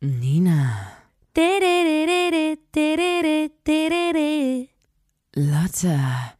[0.00, 0.92] Nina.
[5.36, 6.34] Lotta.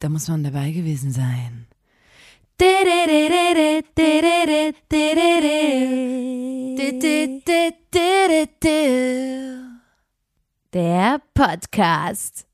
[0.00, 1.68] Da muss man dabei gewesen sein.
[10.72, 12.46] Der Podcast.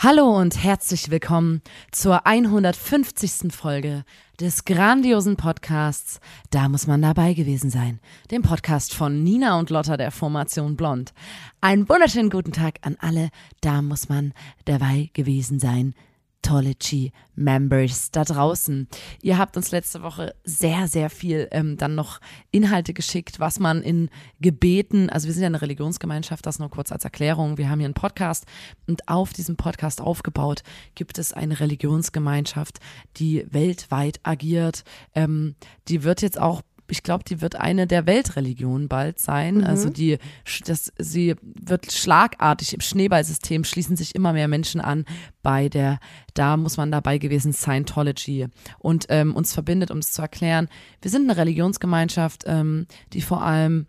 [0.00, 1.60] Hallo und herzlich willkommen
[1.90, 3.52] zur 150.
[3.52, 4.04] Folge
[4.38, 7.98] des grandiosen Podcasts Da muss man dabei gewesen sein,
[8.30, 11.12] dem Podcast von Nina und Lotta der Formation Blond.
[11.60, 13.30] Einen wunderschönen guten Tag an alle,
[13.60, 14.34] da muss man
[14.66, 15.96] dabei gewesen sein.
[16.42, 18.88] Tology Members da draußen.
[19.22, 22.20] Ihr habt uns letzte Woche sehr, sehr viel ähm, dann noch
[22.50, 24.08] Inhalte geschickt, was man in
[24.40, 27.58] Gebeten, also wir sind ja eine Religionsgemeinschaft, das nur kurz als Erklärung.
[27.58, 28.46] Wir haben hier einen Podcast
[28.86, 30.62] und auf diesem Podcast aufgebaut
[30.94, 32.78] gibt es eine Religionsgemeinschaft,
[33.16, 34.84] die weltweit agiert.
[35.14, 35.54] Ähm,
[35.88, 39.58] die wird jetzt auch ich glaube, die wird eine der Weltreligionen bald sein.
[39.58, 39.64] Mhm.
[39.64, 40.18] Also die,
[40.64, 45.04] das, sie wird schlagartig im Schneeballsystem schließen sich immer mehr Menschen an
[45.42, 45.98] bei der,
[46.34, 48.46] da muss man dabei gewesen, Scientology.
[48.78, 50.68] Und ähm, uns verbindet, um es zu erklären,
[51.02, 53.86] wir sind eine Religionsgemeinschaft, ähm, die vor allem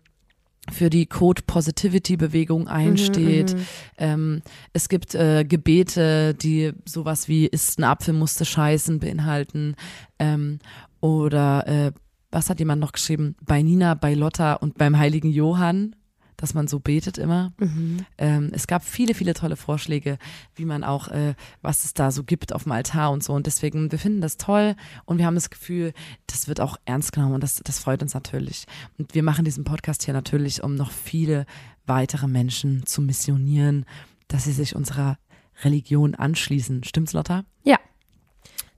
[0.70, 3.54] für die Code Positivity Bewegung einsteht.
[3.54, 3.66] Mhm,
[3.98, 9.74] ähm, es gibt äh, Gebete, die sowas wie ist ein Apfel musste scheißen beinhalten
[10.18, 10.58] ähm,
[11.00, 11.92] oder äh,
[12.30, 13.36] was hat jemand noch geschrieben?
[13.44, 15.96] Bei Nina, bei Lotta und beim heiligen Johann,
[16.40, 17.52] dass man so betet immer.
[17.58, 18.06] Mhm.
[18.16, 20.18] Ähm, es gab viele, viele tolle Vorschläge,
[20.54, 23.34] wie man auch, äh, was es da so gibt auf dem Altar und so.
[23.34, 25.92] Und deswegen, wir finden das toll und wir haben das Gefühl,
[26.26, 28.66] das wird auch ernst genommen und das, das freut uns natürlich.
[28.96, 31.44] Und wir machen diesen Podcast hier natürlich, um noch viele
[31.84, 33.84] weitere Menschen zu missionieren,
[34.28, 35.18] dass sie sich unserer
[35.62, 36.84] Religion anschließen.
[36.84, 37.44] Stimmt's, Lotta?
[37.64, 37.78] Ja,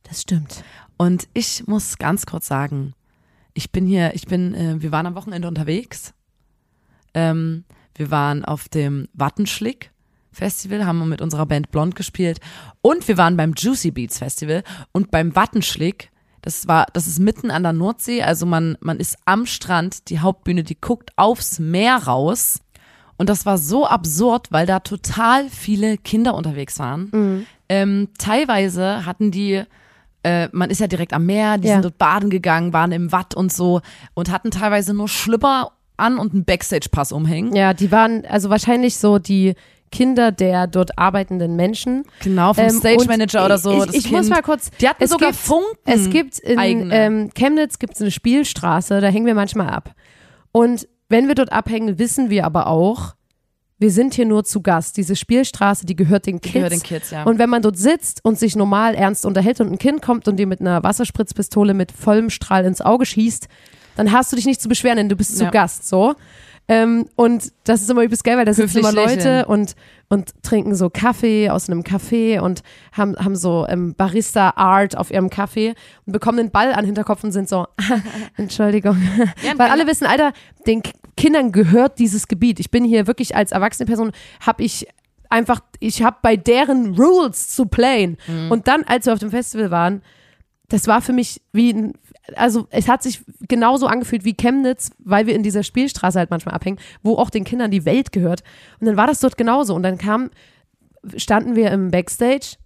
[0.03, 0.64] das stimmt.
[0.97, 2.94] Und ich muss ganz kurz sagen,
[3.55, 6.14] ich bin hier, ich bin, äh, wir waren am Wochenende unterwegs.
[7.14, 9.91] Ähm, wir waren auf dem Wattenschlick
[10.32, 12.41] Festival, haben mit unserer Band Blond gespielt
[12.81, 16.10] und wir waren beim Juicy Beats Festival und beim Wattenschlick,
[16.41, 20.21] das war, das ist mitten an der Nordsee, also man, man ist am Strand, die
[20.21, 22.60] Hauptbühne, die guckt aufs Meer raus.
[23.19, 27.10] Und das war so absurd, weil da total viele Kinder unterwegs waren.
[27.69, 29.62] Ähm, teilweise hatten die
[30.25, 31.75] äh, man ist ja direkt am Meer, die Ja.
[31.75, 33.81] sind dort baden gegangen, waren im Watt und so
[34.15, 37.55] und hatten teilweise nur Schlüpper an und einen Backstage-Pass umhängen.
[37.55, 39.55] Ja, die waren also wahrscheinlich so die
[39.91, 42.05] Kinder der dort arbeitenden Menschen.
[42.22, 43.84] Genau, vom Ähm, Stage-Manager und oder so.
[43.84, 44.71] Ich, ich muss mal kurz.
[44.81, 45.66] Die hatten es sogar gibt, Funken.
[45.84, 46.94] Es gibt in eigene.
[46.94, 49.94] ähm, Chemnitz gibt's eine Spielstraße, da hängen wir manchmal ab.
[50.50, 53.15] Und wenn wir dort abhängen, wissen wir aber auch,
[53.82, 54.97] wir sind hier nur zu Gast.
[54.97, 56.54] Diese Spielstraße, die gehört den Kids.
[56.54, 57.25] gehört den Kids, ja.
[57.25, 60.37] Und wenn man dort sitzt und sich normal ernst unterhält und ein Kind kommt und
[60.37, 63.48] dir mit einer Wasserspritzpistole mit vollem Strahl ins Auge schießt,
[63.97, 65.50] dann hast du dich nicht zu beschweren, denn du bist zu Ja.
[65.50, 66.15] Gast, so.
[66.69, 69.45] Ähm, und das ist immer übelst geil, weil da sitzen immer Leute lächeln.
[69.47, 69.75] und,
[70.09, 72.62] und trinken so Kaffee aus einem Café und
[72.93, 75.75] haben, haben so ähm, Barista-Art auf ihrem Kaffee
[76.06, 77.67] und bekommen den Ball an den Hinterkopf und sind so,
[78.37, 78.97] Entschuldigung.
[79.45, 80.33] Ja, Weil alle wissen, Alter,
[80.67, 80.83] den
[81.17, 82.61] Kindern gehört dieses Gebiet.
[82.61, 84.87] Ich bin hier wirklich als erwachsene Person, habe ich
[85.29, 88.19] einfach, ich habe bei deren Rules zu playen.
[88.27, 88.50] Mhm.
[88.50, 90.03] Und dann, als wir auf dem Festival waren,
[90.69, 91.93] das war für mich wie ein,
[92.34, 96.55] also es hat sich genauso angefühlt wie Chemnitz, weil wir in dieser Spielstraße halt manchmal
[96.55, 98.43] abhängen, wo auch den Kindern die Welt gehört.
[98.81, 99.75] Und dann war das dort genauso.
[99.75, 100.31] Und dann kam,
[101.17, 102.56] standen wir im Backstage,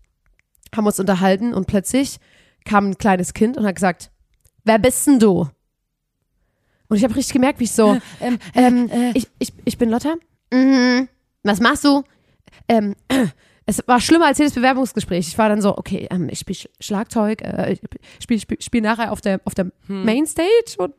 [0.74, 2.18] haben uns unterhalten und plötzlich
[2.64, 4.10] kam ein kleines Kind und hat gesagt,
[4.64, 5.48] wer bist denn du?
[6.88, 9.12] Und ich habe richtig gemerkt, wie ich so, ähm, ähm, äh.
[9.14, 10.14] ich, ich, ich bin Lotta.
[10.52, 11.08] Mhm.
[11.42, 12.02] Was machst du?
[12.68, 12.94] Ähm,
[13.66, 15.26] es war schlimmer als jedes Bewerbungsgespräch.
[15.28, 17.80] Ich war dann so, okay, ähm, ich spiele Schlagzeug, äh, ich
[18.22, 20.04] spiele spiel, spiel nachher auf der, auf der Hm.
[20.04, 20.76] Mainstage.
[20.78, 20.94] Und,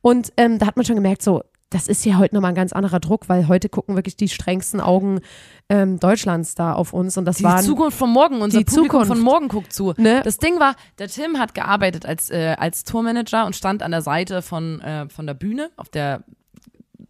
[0.00, 2.72] und ähm, da hat man schon gemerkt, so, das ist ja heute nochmal ein ganz
[2.72, 5.20] anderer Druck, weil heute gucken wirklich die strengsten Augen
[5.68, 7.16] ähm, Deutschlands da auf uns.
[7.16, 9.08] Und das die waren Zukunft von morgen, unser die Publikum Zukunft.
[9.08, 9.94] von morgen guckt zu.
[9.96, 10.20] Ne?
[10.22, 14.02] Das Ding war, der Tim hat gearbeitet als, äh, als Tourmanager und stand an der
[14.02, 16.24] Seite von, äh, von der Bühne, auf der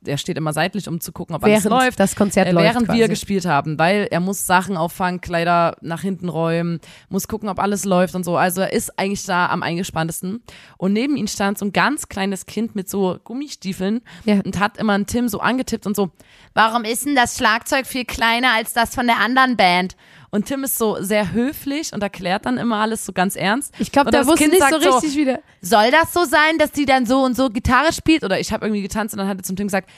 [0.03, 2.01] der steht immer seitlich, um zu gucken, ob alles während läuft.
[2.01, 2.75] das Konzert Äh, läuft.
[2.75, 7.49] während wir gespielt haben, weil er muss Sachen auffangen, Kleider nach hinten räumen, muss gucken,
[7.49, 8.37] ob alles läuft und so.
[8.37, 10.43] Also er ist eigentlich da am eingespanntesten.
[10.77, 14.41] Und neben ihm stand so ein ganz kleines Kind mit so Gummistiefeln Ja.
[14.45, 16.11] und hat immer einen Tim so angetippt und so,
[16.55, 19.97] warum ist denn das Schlagzeug viel kleiner als das von der anderen Band?
[20.35, 23.75] Und Tim ist so sehr höflich und erklärt dann immer alles so ganz ernst.
[23.79, 25.41] Ich glaube, das wusste Kind nicht so richtig wieder.
[25.61, 28.25] Soll das so sein, dass die dann so und so Gitarre spielt?
[28.25, 29.91] Oder ich habe irgendwie getanzt und dann hat er zum Tim gesagt,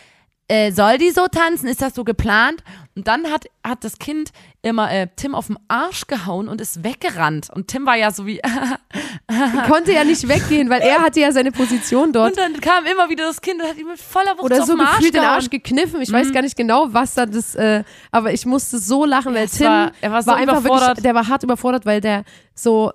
[0.48, 1.68] äh, soll die so tanzen?
[1.68, 2.62] Ist das so geplant?
[2.96, 4.30] Und dann hat, hat das Kind
[4.62, 7.48] immer äh, Tim auf den Arsch gehauen und ist weggerannt.
[7.52, 8.40] Und Tim war ja so wie.
[9.68, 12.30] Konnte ja nicht weggehen, weil er hatte ja seine Position dort.
[12.32, 14.66] und dann kam immer wieder das Kind und hat ihm mit voller Wucht Oder auf
[14.66, 15.22] so den Arsch gefühlt den.
[15.22, 16.00] Arsch gekniffen.
[16.02, 19.46] Ich weiß gar nicht genau, was da das, äh, aber ich musste so lachen, weil
[19.46, 20.88] es Tim war- er war so einfach überfordert.
[20.90, 22.24] wirklich, der war hart überfordert, weil der
[22.54, 22.92] so,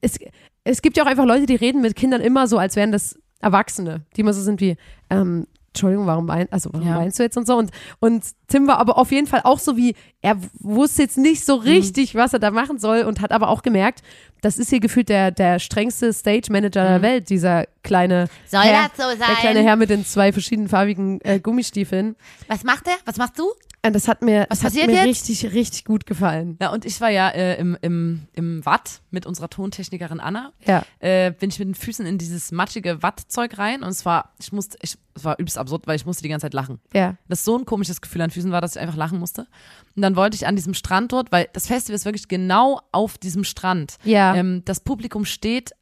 [0.00, 0.18] es,
[0.64, 3.18] es gibt ja auch einfach Leute, die reden mit Kindern immer so, als wären das
[3.40, 4.76] Erwachsene, die immer so sind wie,
[5.10, 6.96] ähm, Entschuldigung, warum, wein, also warum Ja.
[6.96, 7.56] weinst du jetzt und so?
[7.56, 7.70] Und,
[8.00, 11.54] und Tim war aber auf jeden Fall auch so wie, er wusste jetzt nicht so
[11.56, 14.02] richtig, was er da machen soll und hat aber auch gemerkt,
[14.40, 18.88] das ist hier gefühlt der, der strengste Stage Manager der Welt, dieser kleine Soll Herr,
[18.88, 19.36] das so der sein?
[19.40, 22.16] kleine Herr mit den zwei verschiedenfarbigen äh, Gummistiefeln.
[22.48, 22.96] Was macht er?
[23.04, 23.52] Was machst du?
[23.86, 25.28] Und das hat mir, Was das hat mir jetzt?
[25.28, 26.56] richtig, richtig gut gefallen.
[26.60, 30.52] Ja, und ich war ja äh, im, im, im Watt mit unserer Tontechnikerin Anna.
[30.66, 30.82] Ja.
[30.98, 34.50] Äh, bin ich mit den Füßen in dieses matschige Wattzeug rein und es war, ich
[34.52, 36.80] musste, ich, es war übelst absurd, weil ich musste die ganze Zeit lachen.
[36.92, 37.14] Ja.
[37.28, 39.46] Das so ein komisches Gefühl an Füßen war, dass ich einfach lachen musste.
[39.94, 43.18] Und dann wollte ich an diesem Strand dort, weil das Festival ist wirklich genau auf
[43.18, 43.98] diesem Strand.
[44.02, 44.34] Ja.
[44.34, 45.72] Ähm, das Publikum steht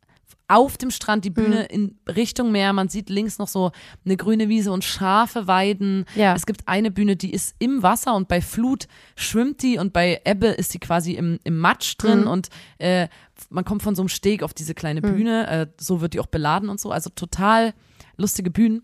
[0.47, 2.73] auf dem Strand, die Bühne in Richtung Meer.
[2.73, 3.73] Man sieht links noch so
[4.05, 6.05] eine grüne Wiese und scharfe Weiden.
[6.15, 6.35] Ja.
[6.35, 8.87] Es gibt eine Bühne, die ist im Wasser und bei Flut
[9.17, 12.49] schwimmt die und bei Ebbe ist sie quasi im, im Matsch drin und
[12.79, 13.09] äh,
[13.49, 15.47] man kommt von so einem Steg auf diese kleine Bühne.
[15.49, 16.91] Äh, so wird die auch beladen und so.
[16.91, 17.75] Also total
[18.17, 18.83] lustige Bühnen.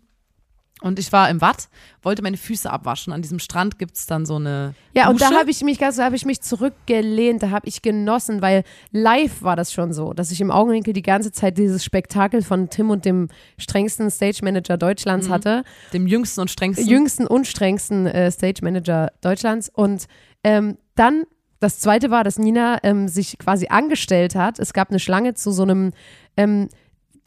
[0.82, 1.68] Und ich war im Watt,
[2.02, 3.12] wollte meine Füße abwaschen.
[3.12, 4.74] An diesem Strand gibt es dann so eine.
[4.94, 5.38] Ja, und da Dusche.
[5.40, 9.42] habe ich mich ganz, da habe ich mich zurückgelehnt, da habe ich genossen, weil live
[9.42, 12.90] war das schon so, dass ich im Augenwinkel die ganze Zeit dieses Spektakel von Tim
[12.90, 13.28] und dem
[13.58, 15.32] strengsten Stage Manager Deutschlands Mhm.
[15.32, 15.64] hatte.
[15.92, 16.88] dem jüngsten und strengsten.
[16.88, 19.68] jüngsten und strengsten äh, Stage Manager Deutschlands.
[19.72, 20.06] Und
[20.44, 21.24] ähm, dann,
[21.60, 24.58] das zweite war, dass Nina ähm, sich quasi angestellt hat.
[24.58, 25.92] Es gab eine Schlange zu so einem,
[26.38, 26.68] ähm,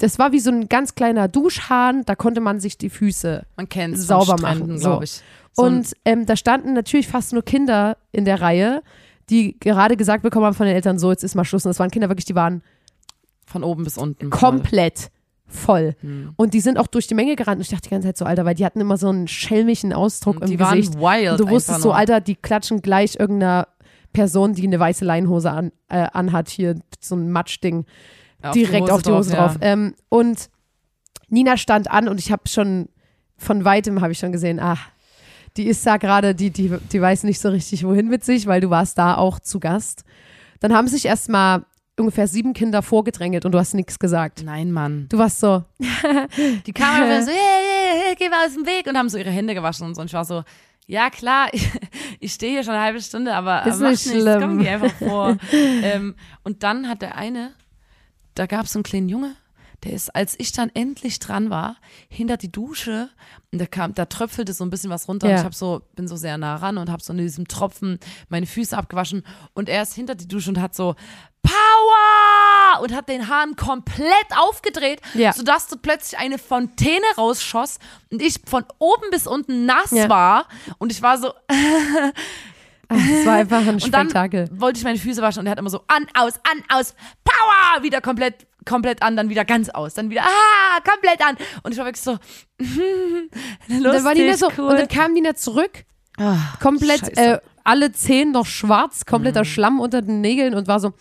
[0.03, 3.45] das war wie so ein ganz kleiner Duschhahn, da konnte man sich die Füße.
[3.55, 4.89] Man kennt es sauber machen, so.
[4.89, 5.21] glaube ich.
[5.53, 8.83] So und ähm, da standen natürlich fast nur Kinder in der Reihe,
[9.29, 11.65] die gerade gesagt bekommen haben von den Eltern, so, jetzt ist mal Schluss.
[11.65, 12.63] Und das waren Kinder wirklich, die waren
[13.45, 14.29] von oben bis unten.
[14.29, 15.09] komplett
[15.47, 15.95] voll.
[16.01, 16.33] Hm.
[16.35, 17.59] Und die sind auch durch die Menge gerannt.
[17.59, 19.93] Und ich dachte die ganze Zeit so, Alter, weil die hatten immer so einen schelmischen
[19.93, 20.99] Ausdruck Und im die waren Gesicht.
[20.99, 21.93] wild Und du wusstest so.
[21.93, 23.69] Alter, die klatschen gleich irgendeiner
[24.11, 27.85] Person, die eine weiße Leinhose an, äh, anhat, hier so ein Matschding,
[28.43, 29.53] Auf direkt auf die Hose drauf.
[29.61, 29.73] Ja.
[29.73, 30.49] Ähm, und
[31.29, 32.89] Nina stand an und ich habe schon,
[33.37, 34.89] von weitem habe ich schon gesehen, ach,
[35.57, 38.61] die ist da gerade, die, die, die weiß nicht so richtig, wohin mit sich, weil
[38.61, 40.03] du warst da auch zu Gast.
[40.59, 41.63] Dann haben sich erstmal
[41.99, 44.41] ungefähr sieben Kinder vorgedrängelt und du hast nichts gesagt.
[44.43, 45.07] Nein, Mann.
[45.09, 45.63] Du warst so,
[46.65, 49.17] Die kamen einfach so, hey, hey, hey, geh mal aus dem Weg und haben so
[49.17, 50.01] ihre Hände gewaschen und so.
[50.01, 50.43] Und ich war so,
[50.87, 51.69] ja klar, ich,
[52.19, 54.41] ich stehe hier schon eine halbe Stunde, aber Ist nicht macht nichts, schlimm.
[54.41, 55.37] komm, geh einfach vor.
[55.83, 57.51] ähm, und dann hat der eine,
[58.35, 59.35] da gab es einen kleinen Junge,
[59.83, 61.75] der ist, als ich dann endlich dran war,
[62.07, 63.09] hinter die Dusche
[63.51, 65.33] und da kam, da tröpfelte so ein bisschen was runter Ja.
[65.33, 67.99] und ich habe so, bin so sehr nah ran und habe so in diesem Tropfen
[68.29, 70.95] meine Füße abgewaschen und er ist hinter die Dusche und hat so
[71.41, 74.07] Power und hat den Hahn komplett
[74.37, 75.33] aufgedreht, Ja.
[75.33, 77.77] sodass dort plötzlich eine Fontäne rausschoss
[78.09, 80.07] und ich von oben bis unten nass Ja.
[80.07, 80.47] war
[80.77, 81.33] und ich war so,
[82.95, 84.49] es war einfach ein und dann Spektakel.
[84.53, 86.93] wollte ich meine Füße waschen und er hat immer so an, aus, an, aus,
[87.23, 91.35] Power, wieder komplett, komplett an, dann wieder ganz aus, dann wieder, ah, komplett an.
[91.63, 92.17] Und ich war wirklich so,
[92.59, 93.29] lustig,
[93.83, 94.65] dann war Nina so, cool.
[94.69, 95.85] und dann kam Nina zurück,
[96.17, 99.45] Ah, komplett, äh, alle zehn noch schwarz, kompletter Mhm.
[99.45, 100.93] Schlamm unter den Nägeln und war so,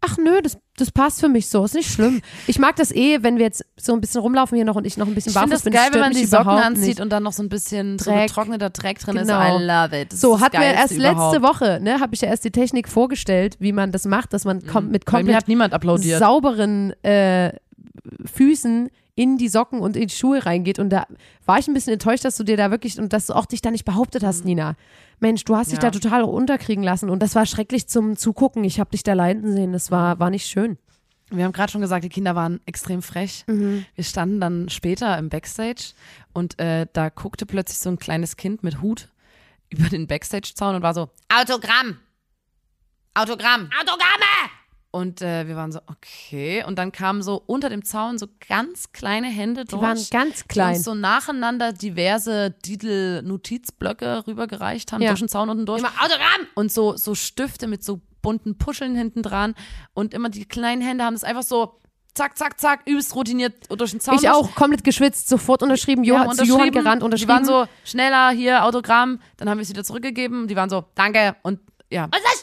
[0.00, 2.20] ach nö, das, das passt für mich so, ist nicht schlimm.
[2.46, 4.96] Ich mag das eh, wenn wir jetzt so ein bisschen rumlaufen hier noch und ich
[4.96, 5.72] noch ein bisschen ich finde barfuß das bin.
[5.72, 7.00] geil, wenn man die Socken anzieht nicht.
[7.00, 8.28] und dann noch so ein bisschen so Dreck.
[8.28, 9.40] getrockneter Dreck drin Genau.
[9.56, 9.60] ist.
[9.62, 10.12] I love it.
[10.12, 11.34] Das So, hat mir erst überhaupt.
[11.34, 14.44] letzte Woche, ne, habe ich ja erst die Technik vorgestellt, wie man das macht, dass
[14.44, 17.52] man kom mit Bei mir komplett sauberen äh,
[18.24, 20.78] Füßen in die Socken und in die Schuhe reingeht.
[20.78, 21.06] Und da
[21.44, 23.62] war ich ein bisschen enttäuscht, dass du dir da wirklich und dass du auch dich
[23.62, 24.76] da nicht behauptet hast, Nina.
[25.18, 25.84] Mensch, du hast dich Mhm.
[25.84, 25.90] Ja.
[25.90, 28.62] da total unterkriegen lassen und das war schrecklich zum Zugucken.
[28.62, 29.72] Ich habe dich da leiden sehen.
[29.72, 30.78] Das war, war nicht schön.
[31.30, 33.44] Wir haben gerade schon gesagt, die Kinder waren extrem frech.
[33.48, 33.84] Mhm.
[33.96, 35.94] Wir standen dann später im Backstage
[36.34, 39.08] und äh, da guckte plötzlich so ein kleines Kind mit Hut
[39.70, 41.98] über den Backstage-Zaun und war so, Autogramm!
[43.14, 43.70] Autogramm!
[43.80, 44.50] Autogramme!
[44.92, 46.64] Und äh, wir waren so, okay.
[46.64, 49.82] Und dann kamen so unter dem Zaun so ganz kleine Hände Die durch.
[49.82, 50.76] waren ganz die klein.
[50.76, 55.08] uns so nacheinander diverse Didel-Notizblöcke rübergereicht haben, Ja.
[55.10, 55.80] durch den Zaun unten durch.
[55.80, 56.46] Immer Autogramm!
[56.54, 59.54] Und so, so Stifte mit so bunten Puscheln hinten dran.
[59.94, 61.78] Und immer die kleinen Hände haben das einfach so
[62.14, 64.16] zack, zack, zack, übelst routiniert durch den Zaun.
[64.16, 66.84] Ich auch, komplett geschwitzt, sofort unterschrieben, Johann, haben zu Johann unterschrieben.
[66.84, 67.32] gerannt, Die unterschrieben.
[67.34, 69.20] waren so, schneller, hier, Autogramm.
[69.36, 70.48] Dann haben wir es wieder zurückgegeben.
[70.48, 71.36] Die waren so, danke.
[71.42, 72.04] Und ja.
[72.06, 72.35] Unser Stift!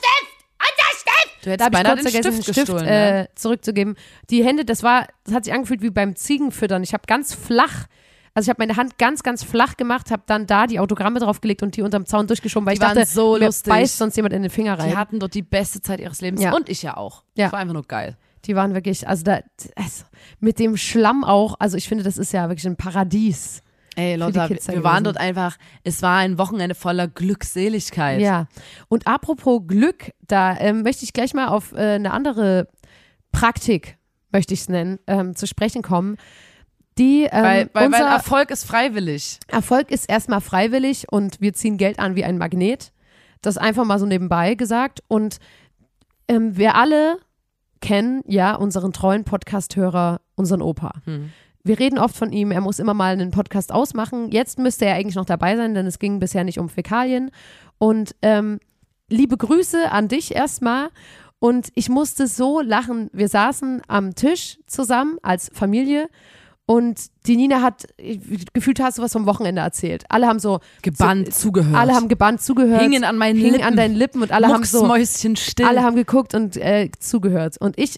[1.43, 2.85] Du Da hättest ich beinahe kurz den vergessen, Stift Stift gestohlen.
[2.85, 3.23] ne?
[3.23, 3.95] äh, zurückzugeben.
[4.29, 6.81] Die Hände, das war, das hat sich angefühlt wie beim Ziegenfüttern.
[6.83, 7.87] Ich habe ganz flach
[8.35, 11.61] Also ich habe meine Hand ganz, ganz flach gemacht, habe dann da die Autogramme draufgelegt
[11.61, 13.71] und die unterm Zaun durchgeschoben, weil Die ich dachte, so mir lustig.
[13.71, 14.89] beißt sonst jemand in den Finger rein.
[14.89, 16.53] Die hatten dort die beste Zeit ihres Lebens Ja.
[16.55, 17.23] und ich ja auch.
[17.35, 17.45] Ja.
[17.45, 18.17] Das war einfach nur geil.
[18.45, 19.39] Die waren wirklich, also da,
[19.75, 20.03] also
[20.39, 23.62] mit dem Schlamm auch, also ich finde, das ist ja wirklich ein Paradies.
[23.95, 25.03] Ey, Lotta, da wir waren gewesen.
[25.03, 28.21] dort einfach, es war ein Wochenende voller Glückseligkeit.
[28.21, 28.47] Ja.
[28.87, 32.67] Und apropos Glück, da ähm, möchte ich gleich mal auf äh, eine andere
[33.31, 33.97] Praktik,
[34.31, 36.17] möchte ich es nennen, ähm, zu sprechen kommen.
[36.97, 39.39] Die, ähm, Weil, weil, unser weil Erfolg ist freiwillig.
[39.47, 42.91] Erfolg ist erstmal freiwillig und wir ziehen Geld an wie ein Magnet.
[43.41, 45.03] Das einfach mal so nebenbei gesagt.
[45.07, 45.39] Und
[46.27, 47.17] ähm, wir alle
[47.81, 50.93] kennen ja unseren treuen Podcast-Hörer, unseren Opa.
[51.05, 51.31] Hm.
[51.65, 54.31] Wir reden oft von ihm, er muss immer mal einen Podcast ausmachen.
[54.31, 57.31] Jetzt müsste er eigentlich noch dabei sein, denn es ging bisher nicht um Fäkalien.
[57.77, 58.59] Und ähm,
[59.09, 60.89] liebe Grüße an dich erstmal.
[61.39, 63.09] Und ich musste so lachen.
[63.13, 66.09] Wir saßen am Tisch zusammen als Familie
[66.65, 67.87] und die Nina hat,
[68.53, 70.05] gefühlt hast du was vom Wochenende erzählt.
[70.07, 71.75] Alle haben so, Gebannt zugehört.
[71.75, 73.67] alle haben gebannt zugehört, Hingen an meinen hingen Lippen.
[73.67, 74.89] an deinen Lippen und alle haben so,
[75.35, 75.65] still.
[75.65, 77.57] alle haben geguckt und äh, zugehört.
[77.59, 77.97] Und ich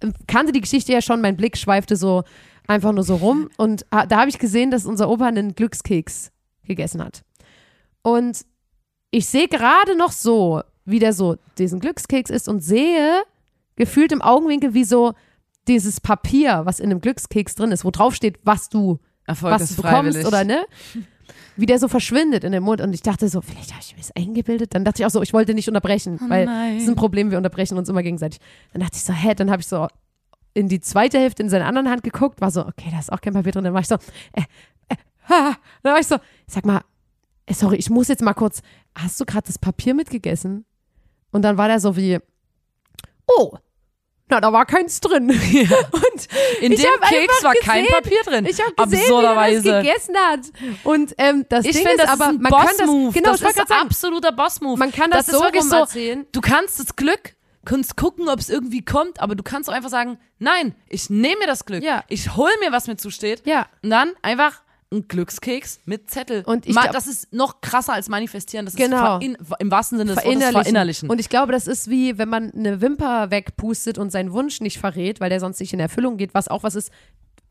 [0.00, 2.22] äh, kannte die Geschichte ja schon, mein Blick schweifte so
[2.66, 3.48] einfach nur so rum.
[3.56, 6.30] Und ah, da habe ich gesehen, dass unser Opa einen Glückskeks
[6.64, 7.22] gegessen hat.
[8.02, 8.44] Und
[9.10, 13.22] ich sehe gerade noch so, wie der so diesen Glückskeks isst und sehe
[13.76, 15.14] gefühlt im Augenwinkel, wie so
[15.66, 19.62] dieses Papier, was in einem Glückskeks drin ist, wo drauf steht, was du Erfolg was
[19.62, 20.26] ist du bekommst freiwillig.
[20.26, 20.66] oder ne?
[21.56, 22.82] Wie der so verschwindet in dem Mund.
[22.82, 24.74] Und ich dachte so, vielleicht habe ich mir das eingebildet.
[24.74, 26.74] Dann dachte ich auch so, ich wollte nicht unterbrechen, Oh weil nein.
[26.74, 28.40] das ist ein Problem, wir unterbrechen uns immer gegenseitig.
[28.72, 29.88] Dann dachte ich so, hä, dann habe ich so
[30.54, 33.20] in die zweite Hälfte in seine anderen Hand geguckt, war so, okay, da ist auch
[33.20, 33.64] kein Papier drin.
[33.64, 33.96] Dann war ich so,
[34.32, 34.42] äh,
[34.88, 34.96] äh,
[35.28, 35.56] ha.
[35.82, 36.80] Dann war ich so, sag mal,
[37.46, 38.62] äh, sorry, ich muss jetzt mal kurz,
[38.96, 40.64] hast du gerade das Papier mitgegessen?
[41.32, 42.18] Und dann war der so wie,
[43.26, 43.56] oh,
[44.28, 45.28] na, da war keins drin.
[45.30, 46.28] Und
[46.60, 48.46] In dem Keks war kein gesehen, Papier drin.
[48.46, 49.62] ich habe gesehen, wie er Absurderweise.
[49.70, 50.40] das gegessen hat.
[50.84, 53.30] Und ähm, das Ich Ding finde, ist das aber, ist ein man kann das, genau,
[53.32, 54.78] das ist sagen, absoluter Boss-Move.
[54.78, 56.26] man kann das, das ist so wirklich rum so, erzählen.
[56.32, 59.90] du kannst das Glück, kannst gucken, ob es irgendwie kommt, aber du kannst auch einfach
[59.90, 61.82] sagen, nein, ich nehme mir das Glück.
[61.82, 62.04] Ja.
[62.08, 63.42] Ich hol mir, was mir zusteht.
[63.46, 63.66] Ja.
[63.82, 66.44] Und dann einfach ein Glückskeks mit Zettel.
[66.46, 68.64] Und ich glaub- das ist noch krasser als manifestieren.
[68.64, 69.18] Das Genau.
[69.18, 70.62] ist im wahrsten Sinne des Wortes Verinnerlichen.
[70.62, 71.10] verinnerlichen.
[71.10, 74.78] Und ich glaube, das ist wie, wenn man eine Wimper wegpustet und seinen Wunsch nicht
[74.78, 76.92] verrät, weil der sonst nicht in Erfüllung geht, was auch was ist,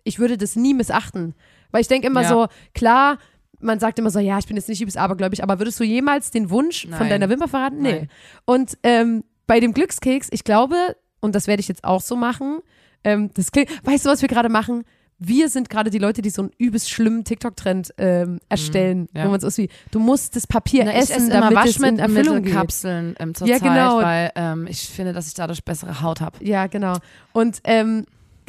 [0.06, 1.36] ich würde das nie missachten.
[1.72, 2.30] Weil ich denke immer Ja.
[2.30, 3.18] so, klar,
[3.60, 6.32] man sagt immer so, ja, ich bin jetzt nicht übelst abergläubig, aber würdest du jemals
[6.32, 7.10] den Wunsch von Nein.
[7.10, 7.82] deiner Wimper verraten?
[7.82, 7.92] Nee.
[7.94, 8.10] Nein.
[8.46, 12.60] Und ähm, bei dem Glückskeks, ich glaube, und das werde ich jetzt auch so machen,
[13.04, 14.84] ähm, das klingt, weißt du, was wir gerade machen?
[15.20, 19.26] Wir sind gerade die Leute, die so einen übelst schlimmen TikTok-Trend ähm, erstellen, ja.
[19.26, 21.66] wo man so ist wie, du musst das Papier Na, ich essen, esse immer damit
[21.66, 22.56] es in Erfüllung geht.
[22.56, 23.98] Waschmittelkapseln ähm, zur Ja, Zeit, genau.
[23.98, 26.44] weil ähm, ich finde, dass ich dadurch bessere Haut habe.
[26.44, 26.98] Ja, genau.
[27.32, 28.06] Und ähm,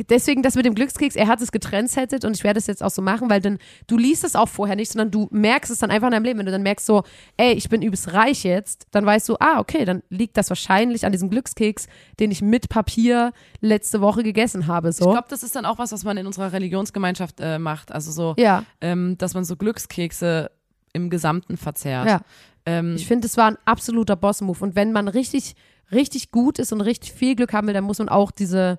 [0.08, 2.90] deswegen das mit dem Glückskeks, er hat es getrendsettet und ich werde es jetzt auch
[2.90, 5.90] so machen, weil dann, du liest es auch vorher nicht, sondern du merkst es dann
[5.90, 6.38] einfach in deinem Leben.
[6.38, 7.02] Wenn du dann merkst so,
[7.36, 11.06] ey, ich bin übelst reich jetzt, dann weißt du, ah, okay, dann liegt das wahrscheinlich
[11.06, 11.86] an diesem Glückskeks,
[12.20, 14.92] den ich mit Papier letzte Woche gegessen habe.
[14.92, 15.04] So.
[15.06, 17.92] Ich glaube, das ist dann auch was, was man in unserer Religionsgemeinschaft äh, macht.
[17.92, 20.50] Also so, ja, ähm, dass man so Glückskekse
[20.92, 22.06] im Gesamten verzehrt.
[22.06, 22.20] ja.
[22.66, 24.58] Ähm, Ich finde, es war ein absoluter Boss-Move.
[24.64, 25.54] Und wenn man richtig,
[25.92, 28.78] richtig gut ist und richtig viel Glück haben will, dann muss man auch diese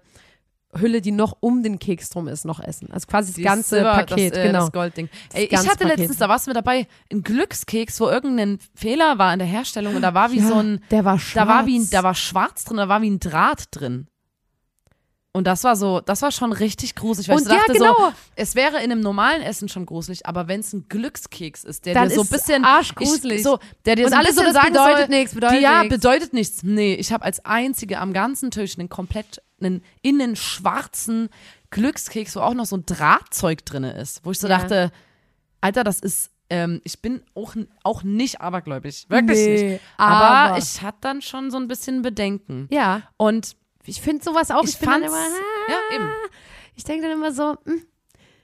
[0.80, 2.92] Hülle, die noch um den Keks drum ist, noch essen.
[2.92, 4.60] Also quasi das dieses ganze Silber, Paket, das, äh, genau.
[4.60, 5.10] Das Goldding.
[5.30, 5.98] Das Ey, ich hatte Paket.
[6.00, 9.96] letztens, da war es mir dabei, ein Glückskeks, wo irgendein Fehler war in der Herstellung
[9.96, 11.48] und da war wie Ja, so ein, der war schwarz.
[11.48, 14.08] da war wie ein, da war schwarz drin, da war wie ein Draht drin.
[15.32, 17.94] Und das war so, das war schon richtig gruselig, weil Und ich ja, dachte genau.
[17.98, 21.86] so, es wäre in einem normalen Essen schon gruselig, aber wenn es ein Glückskeks ist,
[21.86, 23.40] der Dann dir so ein bisschen arschgruselig.
[23.40, 25.62] Ich, so, der dir Und so ein alle so, das bedeutet soll, nichts, bedeutet die,
[25.64, 25.96] ja, nichts.
[25.98, 26.64] bedeutet nichts.
[26.64, 31.30] Nee, ich habe als einzige am ganzen Tisch einen komplett einen innen schwarzen
[31.72, 34.58] Glückskeks, wo auch noch so ein Drahtzeug drin ist, wo ich so Ja.
[34.58, 34.92] dachte,
[35.62, 39.82] Alter, das ist ähm, ich bin auch, auch nicht abergläubig, wirklich Nee, nicht.
[39.98, 42.68] Aber, aber- ich hatte dann schon so ein bisschen Bedenken.
[42.70, 44.64] Ja, Und ich finde sowas auch.
[44.64, 46.08] Ich, ich fand's, immer, ah, ja eben,
[46.76, 47.84] ich denke dann immer so, hm,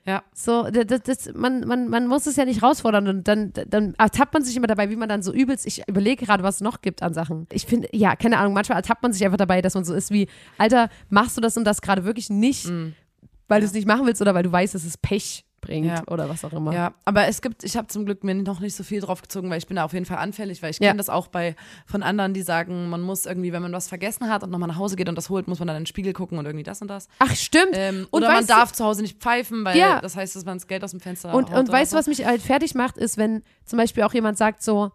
[0.05, 0.23] ja.
[0.33, 4.33] so, das, das, man, man, man muss es ja nicht herausfordern und dann, dann ertappt
[4.33, 6.81] man sich immer dabei, wie man dann so übelst, ich überlege gerade, was es noch
[6.81, 7.47] gibt an Sachen.
[7.51, 10.11] Ich finde, ja, keine Ahnung, manchmal ertappt man sich einfach dabei, dass man so ist
[10.11, 10.27] wie,
[10.57, 12.93] Alter, machst du das und das gerade wirklich nicht, Mm.
[13.47, 16.03] weil du es nicht machen willst oder weil du weißt, es Pech bringt Ja.
[16.07, 16.73] oder was auch immer.
[16.73, 19.49] Ja, aber es gibt, ich habe zum Glück mir noch nicht so viel drauf gezogen,
[19.49, 20.87] weil ich bin da auf jeden Fall anfällig, weil ich Ja.
[20.89, 24.27] kenne das auch bei von anderen, die sagen, man muss irgendwie, wenn man was vergessen
[24.29, 26.13] hat und nochmal nach Hause geht und das holt, muss man dann in den Spiegel
[26.13, 27.07] gucken und irgendwie das und das.
[27.19, 27.71] Ach, stimmt.
[27.73, 30.01] Ähm, Und oder man darf zu Hause nicht pfeifen, weil Ja.
[30.01, 31.99] das heißt, dass man das Geld aus dem Fenster Und, und weißt du, so.
[31.99, 34.91] was mich halt fertig macht, ist, wenn zum Beispiel auch jemand sagt so,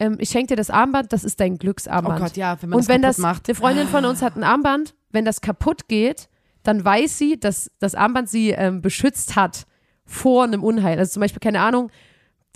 [0.00, 2.18] ähm, ich schenke dir das Armband, das ist dein Oh Glücksarmband.
[2.20, 3.48] Gott, ja, wenn man und das wenn das, macht.
[3.48, 6.28] eine Freundin von uns hat ein Armband, wenn das kaputt geht,
[6.62, 9.66] dann weiß sie, dass das Armband sie ähm, beschützt hat
[10.10, 10.98] vor einem Unheil.
[10.98, 11.90] Also zum Beispiel, keine Ahnung,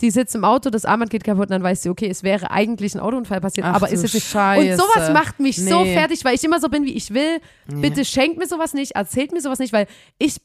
[0.01, 2.51] die sitzt im Auto, das Armband geht kaputt und dann weiß sie, okay, es wäre
[2.51, 4.27] eigentlich ein Autounfall passiert, Ach aber ist jetzt nicht.
[4.27, 4.71] Scheiße.
[4.73, 5.93] Und sowas macht mich so Nee.
[5.93, 7.39] fertig, weil ich immer so bin, wie ich will.
[7.67, 10.35] Bitte schenkt mir sowas nicht, erzählt mir sowas nicht, weil ich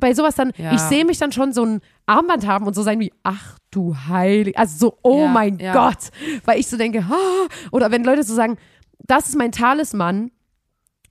[0.00, 0.72] bei sowas dann, Ja.
[0.74, 3.94] ich sehe mich dann schon so ein Armband haben und so sein wie, ach du
[4.08, 5.72] heilig, also so, oh Ja, mein ja.
[5.72, 6.10] Gott,
[6.44, 8.56] weil ich so denke, ah, oder wenn Leute so sagen,
[9.06, 10.32] das ist mein Talisman,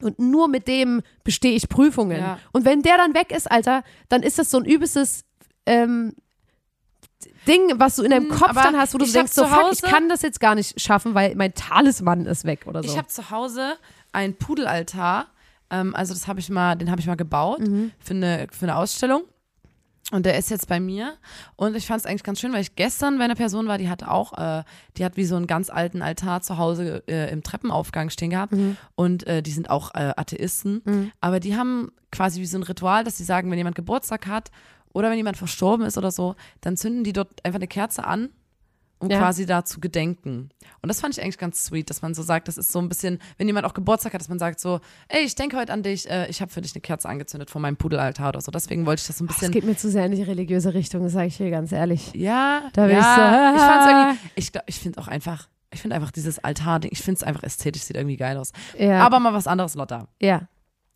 [0.02, 2.18] und nur mit dem bestehe ich Prüfungen.
[2.20, 2.40] Ja.
[2.52, 5.24] Und wenn der dann weg ist, Alter, dann ist das so ein übelstes
[5.65, 6.13] ähm,
[7.48, 9.72] Ding, was du in deinem Hm, Kopf aber dann hast, wo du denkst, so fuck,
[9.72, 12.89] ich kann das jetzt gar nicht schaffen, weil mein Talisman ist weg oder so.
[12.89, 13.75] Ich habe zu Hause
[14.12, 15.27] einen Pudelaltar.
[15.69, 17.91] Ähm, also das habe ich mal, den habe ich mal gebaut Mhm.
[18.00, 19.24] für, eine, für eine Ausstellung.
[20.12, 21.13] Und der ist jetzt bei mir.
[21.55, 23.89] Und ich fand es eigentlich ganz schön, weil ich gestern bei einer Person war, die
[23.89, 24.63] hat auch, äh,
[24.98, 28.53] die hat wie so einen ganz alten Altar zu Hause äh, im Treppenaufgang stehen gehabt.
[28.53, 28.77] Mhm.
[28.95, 31.12] Und äh, die sind auch äh, Atheisten.
[31.22, 34.51] Aber die haben quasi wie so ein Ritual, dass sie sagen, wenn jemand Geburtstag hat
[34.96, 38.30] oder wenn jemand verstorben ist oder so, dann zünden die dort einfach eine Kerze an,
[39.00, 39.20] um Ja.
[39.20, 40.50] quasi da zu gedenken.
[40.82, 42.88] Und das fand ich eigentlich ganz sweet, dass man so sagt, das ist so ein
[42.88, 45.84] bisschen, wenn jemand auch Geburtstag hat, dass man sagt so, ey, ich denke heute an
[45.84, 48.52] dich, äh, ich habe für dich eine Kerze angezündet vor meinem Pudelaltar oder so.
[48.52, 49.52] Deswegen wollte ich das so ein Es bisschen.
[49.52, 52.14] geht mir zu sehr in die religiöse Richtung, das sage ich dir ganz ehrlich.
[52.14, 53.90] ja, Da bin ja, ich so, ich fand's ah.
[54.08, 57.24] irgendwie, ich, glaub- ich finde auch einfach, ich finde einfach dieses Altar-Ding, ich finde es
[57.24, 58.54] einfach ästhetisch, sieht irgendwie geil aus.
[58.80, 60.08] Ja, Aber mal was anderes, Lotta.
[60.22, 60.48] ja.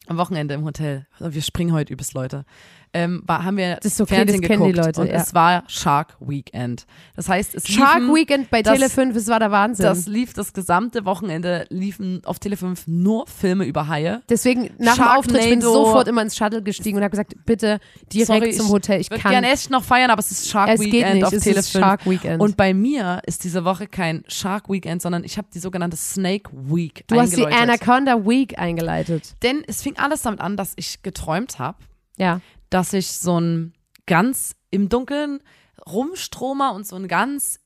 [0.07, 2.43] Am Wochenende im Hotel, wir springen heute übelst, Leute,
[2.93, 5.13] ähm, war, haben wir Das ist okay, Fernsehen das geguckt Leute, und ja.
[5.13, 6.85] es war Shark Weekend.
[7.15, 9.85] Das heißt, es Shark liefen, Weekend bei das- Tele 5, es war der Wahnsinn.
[9.85, 14.21] Das lief das gesamte Wochenende, liefen auf Tele 5 nur Filme über Haie.
[14.29, 15.85] Deswegen nach dem Auftritt, ich bin Sharknado.
[15.85, 17.79] sofort immer ins Shuttle gestiegen und habe gesagt, bitte
[18.11, 19.31] direkt Sorry, zum ich Hotel, ich Ich würde kann.
[19.33, 21.59] gerne echt noch feiern, aber es ist Shark es geht Weekend nicht, auf es Tele
[21.59, 21.83] ist 5.
[21.85, 22.41] Shark Weekend.
[22.41, 26.49] Und bei mir ist diese Woche kein Shark Weekend, sondern ich habe die sogenannte Snake
[26.53, 27.45] Week du hast die.
[27.45, 29.35] Anaconda Week eingeleitet.
[29.43, 31.77] Denn es fing alles damit an, dass ich geträumt habe,
[32.17, 32.41] Ja.
[32.69, 33.73] Dass ich so einen
[34.05, 35.39] ganz im Dunkeln
[35.87, 37.59] Rumstromer und so einen ganz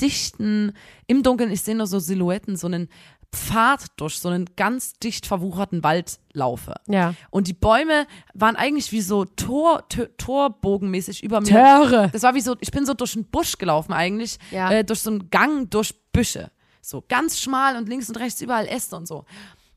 [0.00, 0.72] dichten,
[1.06, 2.88] im Dunkeln, ich sehe nur so Silhouetten, so einen
[3.32, 6.74] Pfad durch so einen ganz dicht verwucherten Wald laufe.
[6.86, 7.14] Ja.
[7.30, 11.48] Und die Bäume waren eigentlich wie so Tor, Torbogenmäßig über mir.
[11.48, 12.10] Töre.
[12.12, 14.70] Das war wie so, ich bin so durch einen Busch gelaufen eigentlich, Ja.
[14.70, 16.50] äh, durch so einen Gang durch Büsche.
[16.80, 19.24] So ganz schmal und links und rechts überall Äste und so.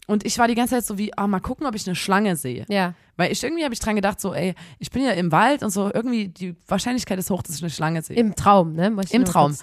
[0.08, 2.36] Und ich war die ganze Zeit so wie, ah, mal gucken, ob ich eine Schlange
[2.38, 2.66] sehe.
[2.70, 2.94] Ja.
[3.18, 5.70] Weil ich irgendwie habe ich dran gedacht, so, ey, ich bin ja im Wald und
[5.70, 8.16] so, irgendwie die Wahrscheinlichkeit ist hoch, dass ich eine Schlange sehe.
[8.16, 8.96] Im Traum, ne?
[9.12, 9.56] Im Traum.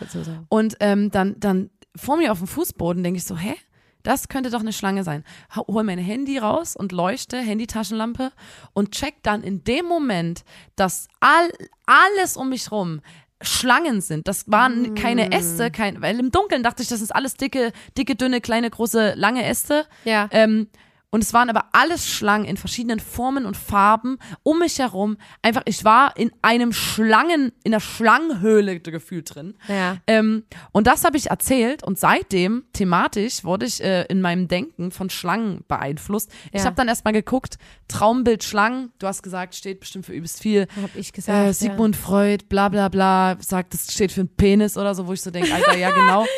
[0.48, 3.54] Und ähm, dann, dann vor mir auf dem Fußboden denke ich so, hä?
[4.02, 5.24] Das könnte doch eine Schlange sein.
[5.56, 8.32] Hol mein Handy raus und leuchte, Handytaschenlampe
[8.74, 10.44] und check dann in dem Moment,
[10.76, 11.50] dass all,
[11.86, 13.00] alles um mich rum
[13.44, 14.28] Schlangen sind.
[14.28, 18.14] Das waren keine Äste, kein, weil im Dunkeln dachte ich, das ist alles dicke, dicke,
[18.14, 19.86] dünne, kleine, große, lange Äste.
[20.04, 20.28] Ja.
[20.30, 20.68] Ähm,
[21.14, 25.16] und es waren aber alles Schlangen in verschiedenen Formen und Farben um mich herum.
[25.42, 29.54] Einfach, ich war in einem Schlangen, in einer Schlangenhöhle gefühlt drin.
[29.68, 29.98] Ja.
[30.08, 34.90] Ähm, und das habe ich erzählt und seitdem thematisch wurde ich äh, in meinem Denken
[34.90, 36.32] von Schlangen beeinflusst.
[36.50, 36.66] Ich Ja.
[36.66, 40.66] habe dann erstmal geguckt, Traumbild Schlangen, du hast gesagt, steht bestimmt für übelst viel.
[40.82, 41.48] Hab ich gesagt.
[41.48, 45.12] Äh, Sigmund Freud, bla bla bla, sagt, das steht für einen Penis oder so, wo
[45.12, 46.26] ich so denke, Alter, ja genau.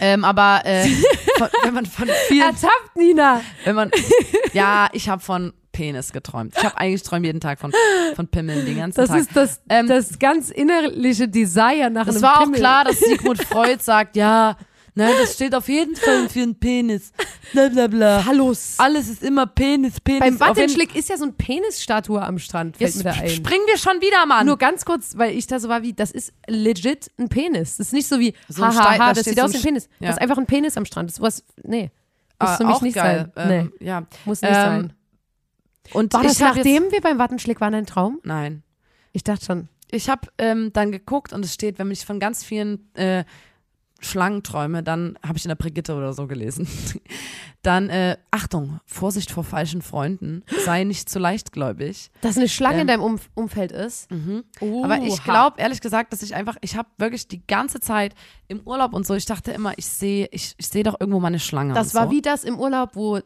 [0.00, 0.86] ähm, aber äh,
[1.38, 2.14] von, wenn man von Ja.
[2.28, 3.40] vielen, Ertappt, Nina.
[3.64, 3.90] wenn man,
[4.52, 6.54] ja, ich habe von Penis geträumt.
[6.56, 7.70] Ich habe eigentlich träume jeden Tag von,
[8.14, 9.18] von Pimmeln den ganzen Das Tag.
[9.20, 12.58] ist das, Ähm, das ganz innerliche Desire nach Es einem war auch Pimmel.
[12.60, 14.56] klar, dass Sigmund Freud sagt, ja,
[14.96, 17.12] ne, das steht auf jeden Fall für einen Penis.
[17.52, 18.18] Bla bla bla.
[18.22, 18.74] Phallus.
[18.78, 20.20] Alles ist immer Penis, Penis.
[20.20, 23.28] Beim Wattenschlick ist ja so ein Penisstatue am Strand, fällt Jetzt mir da ein.
[23.28, 24.46] springen wir schon wieder, Mann.
[24.46, 27.76] Nur ganz kurz, weil ich da so war wie, das ist legit ein Penis.
[27.76, 29.58] Das ist nicht so wie, So ein haha, Stein- da das sieht so aus wie
[29.58, 29.88] ein Penis.
[30.00, 30.08] Ja.
[30.08, 31.08] Das ist einfach ein Penis am Strand.
[31.10, 31.90] Das ist was, nee.
[32.40, 33.30] Muss Ah, für mich nicht geil.
[33.34, 33.50] sein.
[33.50, 34.02] Ähm, nee, Ja.
[34.24, 34.92] muss nicht ähm, sein.
[35.92, 38.18] Und War das nachdem wir beim Wattenschlick waren ein Traum?
[38.24, 38.62] nein.
[39.12, 39.68] Ich dachte schon.
[39.90, 43.24] Ich habe ähm, dann geguckt und es steht, wenn ich von ganz vielen äh,
[44.00, 46.68] Schlangen träume, dann habe ich in der Brigitte oder so gelesen.
[47.62, 52.10] dann, äh, Achtung, Vorsicht vor falschen Freunden, sei nicht zu leichtgläubig.
[52.20, 54.08] Dass eine Schlange Ähm, in deinem Umf Umfeld ist.
[54.60, 58.14] Aber ich glaube, ehrlich gesagt, dass ich einfach, ich habe wirklich die ganze Zeit
[58.48, 61.28] im Urlaub und so, ich dachte immer, ich sehe, ich, ich sehe doch irgendwo mal
[61.28, 61.72] eine Schlange.
[61.74, 62.10] Das war so.
[62.12, 63.20] wie das im Urlaub, wo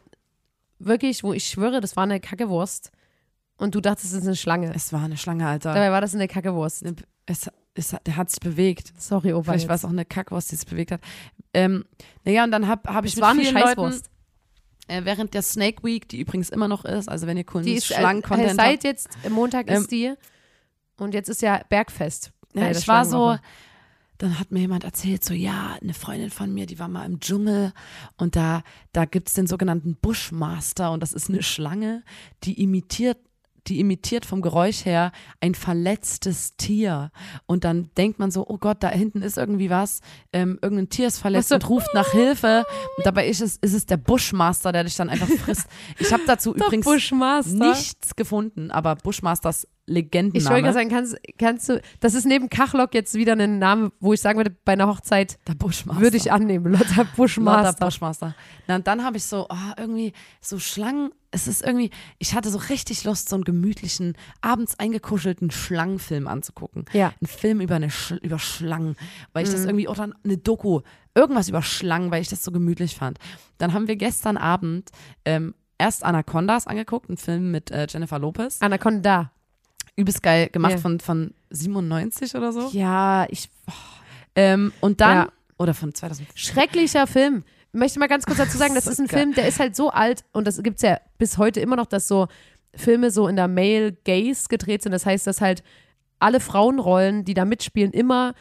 [0.79, 2.91] wirklich, wo ich schwöre, das war eine Kackewurst.
[3.59, 4.73] Und du dachtest, es ist eine Schlange.
[4.75, 5.75] Es war eine Schlange, Alter.
[5.75, 6.83] Dabei war das eine Kackewurst.
[7.27, 8.93] Es, es, der hat sich bewegt.
[8.99, 9.53] Sorry, Opa.
[9.53, 11.01] Vielleicht war es auch eine Kackwurst, die sich bewegt hat.
[11.55, 11.85] Ähm,
[12.25, 14.01] naja, und dann habe hab ich Es mit vielen Leuten,
[14.89, 17.75] äh, während der Snake Week, die übrigens immer noch ist, also wenn ihr Kunden Die
[17.75, 20.15] ist, äh, Schlangen-Content seit jetzt, äh, Montag Ähm, ist die.
[20.97, 22.33] Und jetzt ist ja Bergfest.
[22.55, 23.37] ja, der ich war so,
[24.19, 27.21] dann hat mir jemand erzählt, so ja, eine Freundin von mir, die war mal im
[27.21, 27.73] Dschungel
[28.19, 32.03] und da, da gibt's den sogenannten Bushmaster und das ist eine Schlange,
[32.45, 33.19] die imitiert
[33.67, 37.11] die imitiert vom Geräusch her ein verletztes Tier.
[37.47, 40.01] Und dann denkt man so, oh Gott, da hinten ist irgendwie was,
[40.33, 42.65] ähm, irgendein Tier ist verletzt und ruft nach Hilfe.
[42.97, 45.67] Und dabei ist es, ist es der Bushmaster, der dich dann einfach frisst.
[45.99, 47.53] Ich habe dazu übrigens Bushmaster.
[47.55, 49.67] nichts gefunden, aber Bushmasters
[50.35, 53.91] Ich wollte gerade sagen, kannst, kannst du, das ist neben Kachlock jetzt wieder ein Name,
[54.01, 55.39] wo ich sagen würde, bei einer Hochzeit
[56.01, 57.85] würde ich annehmen, Lotta Lauter Bushmaster.
[57.85, 58.35] Bushmaster.
[58.67, 61.11] Na, und dann habe ich so, oh, irgendwie so Schlangen.
[61.31, 66.85] Es ist irgendwie, ich hatte so richtig Lust, so einen gemütlichen, abends eingekuschelten Schlangenfilm anzugucken.
[66.93, 67.09] Ja.
[67.09, 67.15] Mhm.
[67.23, 68.97] Ein Film über, eine Sch über Schlangen,
[69.33, 70.81] weil ich das irgendwie, oder eine Doku,
[71.15, 73.19] irgendwas über Schlangen, weil ich das so gemütlich fand.
[73.59, 74.91] Dann haben wir gestern Abend
[75.25, 78.61] ähm, erst Anacondas angeguckt, einen Film mit äh, Jennifer Lopez.
[78.61, 79.33] Anaconda.
[79.97, 80.79] Übelst geil gemacht Ja.
[80.79, 82.69] von, von 97 oder so.
[82.73, 83.49] Ja, ich,
[84.37, 85.29] Ähm, und dann, Ja.
[85.59, 86.29] oder von 2000.
[86.35, 87.45] schrecklicher Film.
[87.73, 89.21] Ich möchte mal ganz kurz dazu sagen, das So ist ein geil.
[89.21, 91.87] Film, der ist halt so alt und das gibt es ja bis heute immer noch,
[91.87, 92.29] dass so
[92.75, 94.93] Filme so in der Male Gaze gedreht sind.
[94.93, 95.63] Das heißt, dass halt
[96.21, 98.35] alle Frauenrollen, die da mitspielen, immer,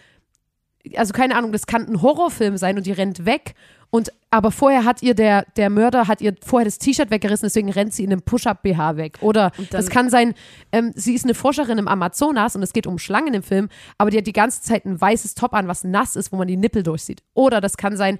[0.95, 3.55] also keine Ahnung, das kann ein Horrorfilm sein und die rennt weg.
[3.91, 7.71] Und aber vorher hat ihr der, der Mörder hat ihr vorher das T-Shirt weggerissen, deswegen
[7.71, 9.17] rennt sie in einem Push-Up-BH weg.
[9.21, 10.35] Oder das kann sein,
[10.71, 14.11] ähm, sie ist eine Forscherin im Amazonas und es geht um Schlangen im Film, aber
[14.11, 16.57] die hat die ganze Zeit ein weißes Top an, was nass ist, wo man die
[16.57, 17.23] Nippel durchsieht.
[17.33, 18.19] Oder das kann sein,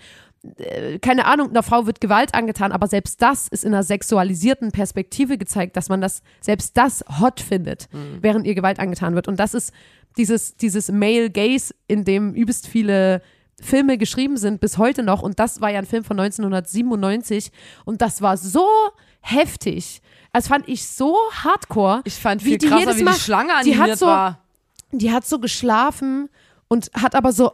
[0.58, 4.72] äh, keine Ahnung, einer Frau wird Gewalt angetan, aber selbst das ist in einer sexualisierten
[4.72, 7.88] Perspektive gezeigt, dass man das, selbst das hot findet,
[8.22, 9.28] während ihr Gewalt angetan wird.
[9.28, 9.74] Und das ist
[10.18, 13.22] dieses, dieses Male Gaze, in dem übelst viele
[13.62, 15.22] Filme geschrieben sind bis heute noch.
[15.22, 17.52] Und das war ja ein Film von 1997.
[17.86, 18.68] Und das war so
[19.22, 20.02] heftig.
[20.34, 22.02] Das fand ich so hardcore.
[22.06, 24.40] Ich fand Wie viel die krasser, jedes wie Mal- die Schlange die hat so- war.
[24.92, 26.30] die hat so geschlafen
[26.68, 27.52] und hat aber so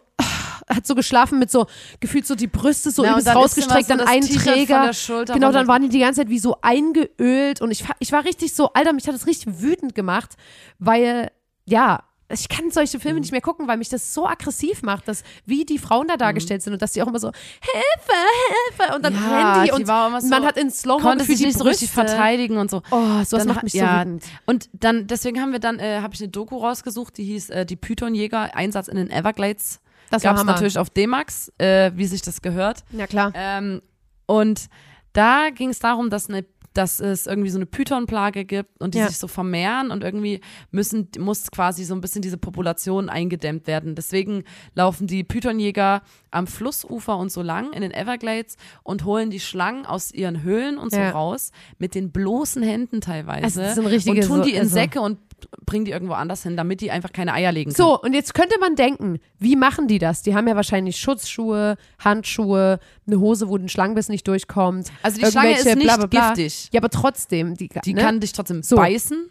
[0.67, 1.67] hat so geschlafen mit so
[1.99, 5.33] gefühlt so die Brüste so Ja, dann rausgestreckt, dann so ein das T-Shirt von Träger.
[5.35, 8.55] genau, dann waren die die ganze Zeit wie so eingeölt und ich, ich war richtig
[8.55, 10.31] so, Alter, mich hat das richtig wütend gemacht,
[10.79, 11.29] weil,
[11.65, 12.03] ja,
[12.39, 13.01] ich kann solche Mhm.
[13.01, 16.17] Filme nicht mehr gucken, weil mich das so aggressiv macht, dass wie die Frauen da
[16.17, 19.87] dargestellt sind und dass die auch immer so Hilfe, Hilfe und dann Ja, die und
[19.87, 19.93] so-
[20.29, 22.07] man hat in Slow-Mo Konnte gefühlt sich nicht so richtig Brüste.
[22.11, 22.81] verteidigen und so.
[22.91, 24.23] Oh, sowas Dann macht mich so ja, wütend.
[24.45, 27.65] Und dann, deswegen haben wir dann, äh, habe ich eine Doku rausgesucht, die hieß äh,
[27.65, 29.79] Die Pythonjäger, Einsatz in den Everglades.
[30.11, 32.83] Das Gab es natürlich auf D-Max, äh, wie sich das gehört.
[32.91, 33.31] Ja, klar.
[33.33, 33.81] Ähm,
[34.27, 34.67] und
[35.13, 36.45] da ging es darum, dass, eine,
[36.77, 39.07] dass es irgendwie so eine Pythonplage gibt und die Ja.
[39.07, 43.95] sich so vermehren und irgendwie müssen, muss quasi so ein bisschen diese Population eingedämmt werden.
[43.95, 44.43] Deswegen
[44.75, 49.85] laufen die Pythonjäger am Flussufer und so lang in den Everglades und holen die Schlangen
[49.85, 51.11] aus ihren Höhlen und so Ja.
[51.11, 54.73] raus mit den bloßen Händen teilweise Also das sind richtige und tun die in also-
[54.75, 55.17] Säcke und
[55.65, 57.87] bringen die irgendwo anders hin, damit die einfach keine Eier legen können.
[57.87, 60.21] So, und jetzt könnte man denken, wie machen die das?
[60.21, 64.91] Die haben ja wahrscheinlich Schutzschuhe, Handschuhe, eine Hose, wo ein Schlangenbiss nicht durchkommt.
[65.01, 66.27] Also die Schlange ist nicht bla, bla, bla.
[66.33, 66.69] giftig.
[66.71, 67.55] Ja, aber trotzdem.
[67.55, 68.01] Die, Die ne?
[68.01, 68.75] kann dich trotzdem So.
[68.75, 69.29] beißen.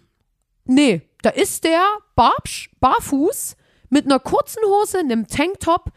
[0.67, 1.83] Nee, da ist der
[2.81, 3.57] barfuß,
[3.91, 5.93] mit einer kurzen Hose, einem Tanktop.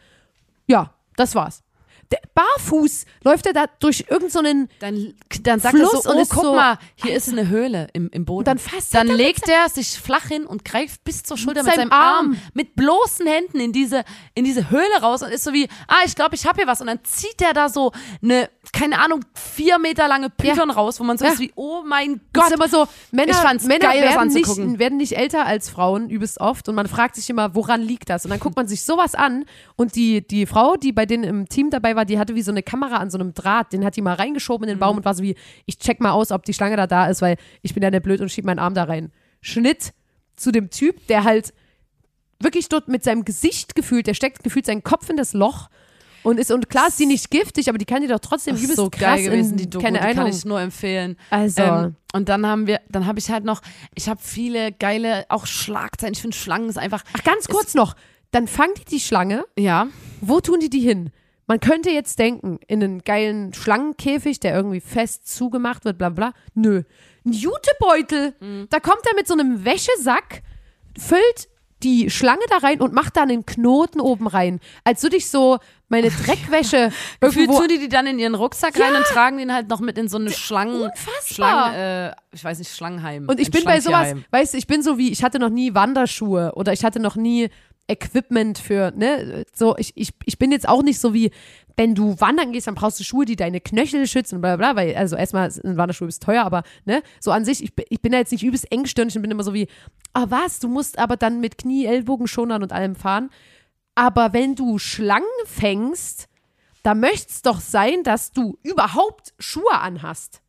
[0.66, 1.62] Ja, das war's.
[2.10, 4.68] Der, barfuß läuft er da durch irgendeinen.
[4.78, 7.48] Dann, dann sagt Fluss er so, und oh, ist guck so- mal, hier ist eine
[7.48, 8.44] Höhle im, im Boden.
[8.44, 11.72] dann fasst dann er legt er sich flach hin und greift bis zur Schulter mit,
[11.74, 12.36] seinem seinem Arm, Arm.
[12.54, 16.14] mit bloßen Händen in diese, in diese Höhle raus und ist so wie, ah, ich
[16.14, 16.80] glaube, ich habe hier was.
[16.80, 17.92] Und dann zieht er da so
[18.22, 21.32] eine, keine Ahnung, vier Meter lange Python raus, wo man so Ja.
[21.32, 22.58] ist wie, oh mein Das ist Gott.
[22.58, 26.40] immer so, Männer, Ich fand's Männer geil, werden, nicht, werden nicht älter als Frauen, übelst
[26.40, 26.68] oft.
[26.70, 28.24] Und man fragt sich immer, woran liegt das?
[28.24, 29.44] Und dann guckt man sich sowas an.
[29.76, 32.50] Und die, die Frau, die bei denen im Team dabei war, die hatte wie so
[32.50, 33.72] eine Kamera an so einem Draht.
[33.72, 34.80] Den hat die mal reingeschoben in den Mhm.
[34.80, 35.34] Baum und war so wie,
[35.66, 38.02] ich check mal aus, ob die Schlange da da ist, weil ich bin ja nicht
[38.02, 39.12] blöd und schieb meinen Arm da rein.
[39.40, 39.92] Schnitt
[40.36, 41.52] zu dem Typ, der halt
[42.40, 45.68] wirklich dort mit seinem Gesicht gefühlt, der steckt gefühlt seinen Kopf in das Loch.
[46.24, 48.72] Und ist, und klar ist die nicht giftig, aber die kann die doch trotzdem übelst
[48.72, 51.16] ist so krass geil gewesen, in, die Doku, keine die kann ich nur empfehlen.
[51.30, 53.60] Also, Ähm, und dann haben wir, dann habe ich halt noch,
[53.94, 56.14] ich habe viele geile, auch Schlagzeilen.
[56.14, 57.94] Ich finde Schlangen ist einfach, ach ganz kurz noch,
[58.32, 59.86] dann fangen die die Schlange ja,
[60.20, 61.10] Wo tun die die hin?
[61.48, 66.32] Man könnte jetzt denken, in einen geilen Schlangenkäfig, der irgendwie fest zugemacht wird, bla bla.
[66.54, 66.82] Nö.
[67.24, 68.34] Ein Jutebeutel.
[68.38, 68.66] Mhm.
[68.70, 70.42] Da kommt er mit so einem Wäschesack,
[70.96, 71.48] füllt
[71.82, 74.60] die Schlange da rein und macht da einen Knoten oben rein.
[74.84, 75.58] Als würde ich so
[75.88, 77.60] meine Dreckwäsche irgendwo.
[77.60, 80.08] tun die die dann in ihren Rucksack rein und tragen den halt noch mit in
[80.08, 81.24] so eine Schlangen, Unfassbar.
[81.24, 83.26] Schlangen, äh, ich weiß nicht, Schlangenheim.
[83.28, 85.50] Und ich ein bin bei sowas, weißt du, ich bin so wie, ich hatte noch
[85.50, 87.48] nie Wanderschuhe oder ich hatte noch nie
[87.88, 91.30] Equipment für, ne, so, ich, ich, ich bin jetzt auch nicht so wie,
[91.76, 94.80] wenn du wandern gehst, dann brauchst du Schuhe, die deine Knöchel schützen, bla bla, bla,
[94.80, 98.00] weil, also erstmal, ein Wanderschuh ist teuer, aber, ne, so an sich, ich, bin- ich
[98.02, 99.68] bin da jetzt nicht übelst engstirnig und bin immer so wie,
[100.12, 103.30] ah was, du musst aber dann mit Knie, Ellbogenschonern und allem fahren.
[103.94, 106.28] Aber wenn du Schlangen fängst,
[106.82, 110.40] da möchte es doch sein, dass du überhaupt Schuhe anhast.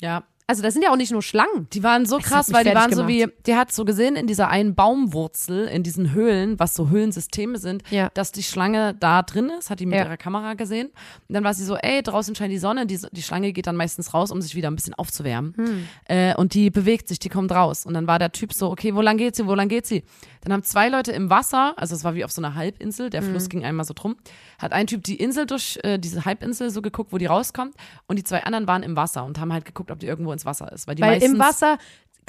[0.00, 1.68] Ja, Also da sind ja auch nicht nur Schlangen.
[1.74, 3.34] Die waren so Das krass, weil die waren so wie, gemacht.
[3.46, 7.82] die hat so gesehen in dieser einen Baumwurzel, in diesen Höhlen, was so Höhlensysteme sind,
[7.90, 8.08] Ja.
[8.14, 10.04] dass die Schlange da drin ist, hat die mit Ja.
[10.06, 10.86] ihrer Kamera gesehen.
[11.28, 13.76] Und dann war sie so, ey, draußen scheint die Sonne, die, die Schlange geht dann
[13.76, 15.52] meistens raus, um sich wieder ein bisschen aufzuwärmen.
[15.54, 15.88] Hm.
[16.06, 17.84] Äh, und die bewegt sich, die kommt raus.
[17.84, 20.02] Und dann war der Typ so, okay, wo lang geht sie, wo lang geht sie?
[20.40, 23.20] Dann haben zwei Leute im Wasser, also es war wie auf so einer Halbinsel, der
[23.20, 23.30] Hm.
[23.32, 24.16] Fluss ging einmal so drum,
[24.58, 27.74] hat ein Typ die Insel durch, äh, diese Halbinsel so geguckt, wo die rauskommt.
[28.06, 30.44] Und die zwei anderen waren im Wasser und haben halt geguckt, ob die irgendwo ins
[30.46, 30.86] Wasser ist.
[30.86, 31.78] Weil die Weil meistens, im Wasser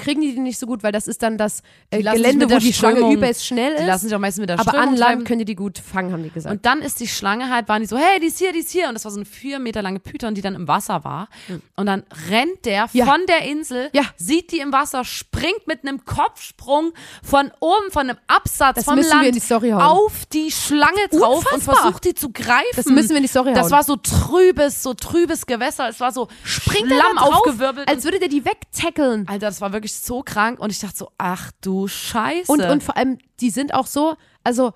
[0.00, 2.58] kriegen die die nicht so gut, weil das ist dann das äh, Die Gelände, wo
[2.58, 3.86] die Schlange übelst schnell Die ist.
[3.86, 4.96] lassen sich auch meistens mit der aber Strömung an.
[4.96, 6.52] Land können die die gut fangen, haben die gesagt.
[6.54, 8.70] Und dann ist die Schlange halt, waren die so, hey, die ist hier, die ist
[8.70, 8.88] hier.
[8.88, 11.28] Und das war so eine vier Meter lange Python, die dann im Wasser war.
[11.76, 13.04] Und dann rennt der Ja.
[13.06, 14.02] von der Insel, Ja.
[14.16, 18.98] sieht die im Wasser, springt mit einem Kopfsprung von oben, von einem Absatz Das vom
[18.98, 21.76] Land die auf die Schlange drauf und Unfassbar.
[21.76, 22.64] versucht die zu greifen.
[22.76, 25.88] das müssen wir in die Story Das war so trübes, so trübes Gewässer.
[25.88, 27.88] Es war so Springt Schlamm aufgewirbelt.
[27.88, 29.26] als würde der die wegtackeln.
[29.28, 30.58] Alter, das war wirklich so krank.
[30.60, 32.50] Und ich dachte so, ach du Scheiße.
[32.50, 34.72] Und, und vor allem, die sind auch so, also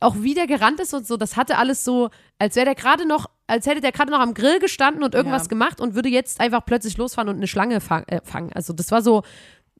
[0.00, 3.06] auch wie der gerannt ist und so, das hatte alles so, als wäre der gerade
[3.06, 5.48] noch, als hätte der gerade noch am Grill gestanden und irgendwas Ja.
[5.48, 8.52] gemacht und würde jetzt einfach plötzlich losfahren und eine Schlange fang, äh, fangen.
[8.54, 9.22] Also das war so,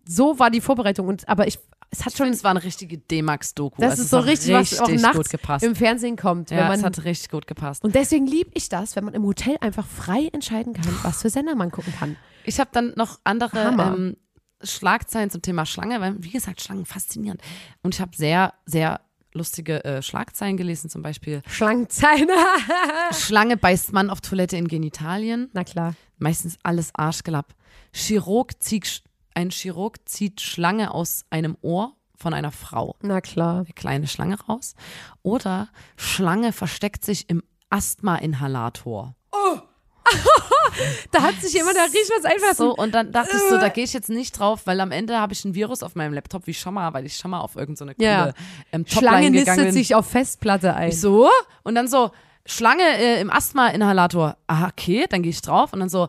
[0.06, 1.08] so war die Vorbereitung.
[1.08, 1.58] Und aber ich,
[1.90, 3.80] es hat schon, es war eine richtige D-Max-Doku.
[3.80, 5.64] das Also ist so hat richtig, was auch richtig nachts gut gepasst.
[5.64, 6.50] im Fernsehen kommt.
[6.50, 7.82] Ja, man, es hat richtig gut gepasst.
[7.84, 11.30] und deswegen liebe ich das, wenn man im Hotel einfach frei entscheiden kann, was für
[11.30, 12.16] Sender man gucken kann.
[12.44, 14.16] Ich habe dann noch andere ähm,
[14.66, 17.40] Schlagzeilen zum Thema Schlange, weil, wie gesagt, Schlangen faszinierend.
[17.82, 19.00] Und ich habe sehr, sehr
[19.34, 22.28] lustige äh, Schlagzeilen gelesen, zum Beispiel Schlangenzeichen.
[23.12, 25.50] Schlange beißt Mann auf Toilette in Genitalien.
[25.52, 25.94] Na klar.
[26.18, 27.54] Meistens alles Arschgelapp.
[27.92, 29.02] Chirurg zieht,
[29.34, 32.96] ein Chirurg zieht Schlange aus einem Ohr von einer Frau.
[33.02, 33.58] Na klar.
[33.58, 34.74] Eine kleine Schlange raus.
[35.22, 39.16] Oder Schlange versteckt sich im Asthma-Inhalator.
[41.12, 43.68] Da hat sich jemand, da riecht was einfach So, und dann dachte ich so, da
[43.68, 46.46] gehe ich jetzt nicht drauf, weil am Ende habe ich ein Virus auf meinem Laptop,
[46.48, 48.20] wie schon mal, weil ich schon mal auf irgendeine so Ja.
[48.22, 48.34] coole
[48.72, 50.88] ähm, Schlange nistet sich auf Festplatte ein.
[50.88, 51.30] Ich so,
[51.62, 52.10] und dann so,
[52.46, 54.36] Schlange äh, im Asthma-Inhalator.
[54.48, 56.08] Ah, okay, dann gehe ich drauf und dann so,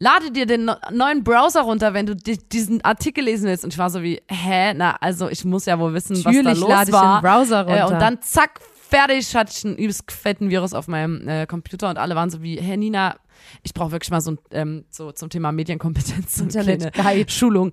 [0.00, 3.62] lade dir den no neuen Browser runter, wenn du di diesen Artikel lesen willst.
[3.64, 6.30] Und ich war so wie, hä, na, also ich muss ja wohl wissen, was da
[6.32, 7.20] Natürlich los lade ich war.
[7.20, 7.94] den Browser Äh, runter.
[7.94, 8.60] und dann zack,
[8.90, 12.42] fertig, hatte ich einen übelst fetten Virus auf meinem äh, Computer und alle waren so
[12.42, 13.16] wie, Herr Nina,
[13.62, 17.28] ich brauche wirklich mal so, ein, ähm, so zum Thema Medienkompetenz so eine kleine.
[17.28, 17.72] Schulung.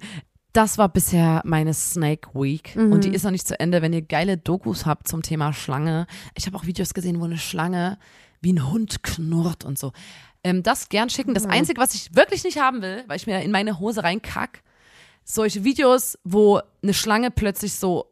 [0.53, 2.91] Das war bisher meine Snake Week Mhm.
[2.91, 3.81] und die ist noch nicht zu Ende.
[3.81, 7.37] Wenn ihr geile Dokus habt zum Thema Schlange, ich habe auch Videos gesehen, wo eine
[7.37, 7.97] Schlange
[8.41, 9.91] wie ein Hund knurrt und so.
[10.43, 11.31] Ähm, das gern schicken.
[11.31, 11.35] Mhm.
[11.35, 14.61] Das Einzige, was ich wirklich nicht haben will, weil ich mir in meine Hose reinkack,
[15.23, 18.05] solche Videos, wo eine Schlange plötzlich so,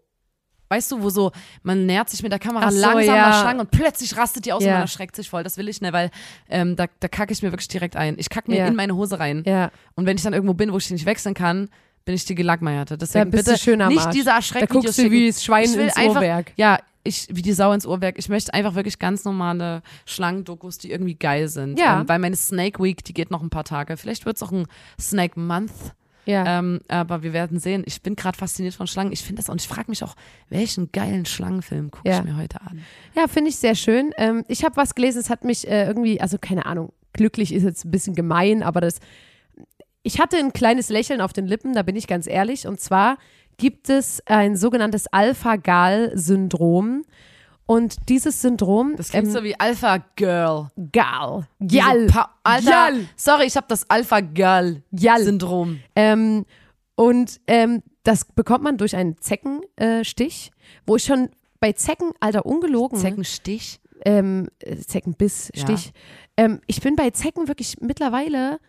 [0.69, 1.31] weißt du, wo so,
[1.63, 3.33] man nähert sich mit der Kamera Ach so, langsam ja.
[3.41, 4.69] Schlange und plötzlich rastet die aus Ja.
[4.69, 5.43] und man erschreckt sich voll.
[5.43, 6.09] Das will ich nicht, weil
[6.49, 8.15] ähm, da, da kacke ich mir wirklich direkt ein.
[8.17, 8.67] Ich kacke mir Ja.
[8.67, 9.43] in meine Hose rein.
[9.45, 9.71] Ja.
[9.95, 11.69] Und wenn ich dann irgendwo bin, wo ich die nicht wechseln kann,
[12.05, 12.95] bin ich die Gelackmeierte.
[12.95, 15.63] Da Deswegen bist bitte schön am nicht diese Da Erschreckvideos guckst du wie das Schwein
[15.65, 16.51] Ich will ins einfach- Uhrwerk.
[16.55, 18.17] Ja, ich, wie die Sau ins Uhrwerk.
[18.17, 21.79] Ich möchte einfach wirklich ganz normale Schlangendokus, die irgendwie geil sind.
[21.79, 22.01] Ja.
[22.01, 23.97] Ähm, weil meine Snake Week, die geht noch ein paar Tage.
[23.97, 24.65] Vielleicht wird es auch ein
[24.99, 25.71] Snake Month.
[26.25, 26.59] Ja.
[26.59, 27.83] Ähm, aber wir werden sehen.
[27.85, 29.11] Ich bin gerade fasziniert von Schlangen.
[29.11, 30.15] Ich finde das und ich frage mich auch,
[30.49, 32.19] welchen geilen Schlangenfilm gucke Ja.
[32.19, 32.81] ich mir heute an?
[33.15, 34.11] Ja, finde ich sehr schön.
[34.17, 37.63] Ähm, ich habe was gelesen, es hat mich äh, irgendwie, also keine Ahnung, glücklich ist
[37.63, 38.99] jetzt ein bisschen gemein, aber das,
[40.03, 42.67] ich hatte ein kleines Lächeln auf den Lippen, da bin ich ganz ehrlich.
[42.67, 43.17] Und zwar
[43.57, 47.03] gibt es ein sogenanntes Alpha-Gal-Syndrom.
[47.67, 50.67] Und dieses Syndrom, Das klingt ähm, so wie Alpha Girl.
[50.91, 52.07] Gal, Gal,
[52.43, 53.07] Alter, Gal.
[53.15, 55.23] sorry, ich habe das Alpha Girl Gal.
[55.23, 55.79] Syndrom.
[55.95, 56.45] Ähm,
[56.95, 62.45] und ähm, das bekommt man durch einen Zeckenstich, äh, wo ich schon bei Zecken, Alter,
[62.45, 63.79] ungelogen, Zeckenstich.
[64.05, 65.65] ähm, äh, Zeckenbiss, Ja.
[66.37, 68.59] Ähm, ich bin bei Zecken wirklich mittlerweile,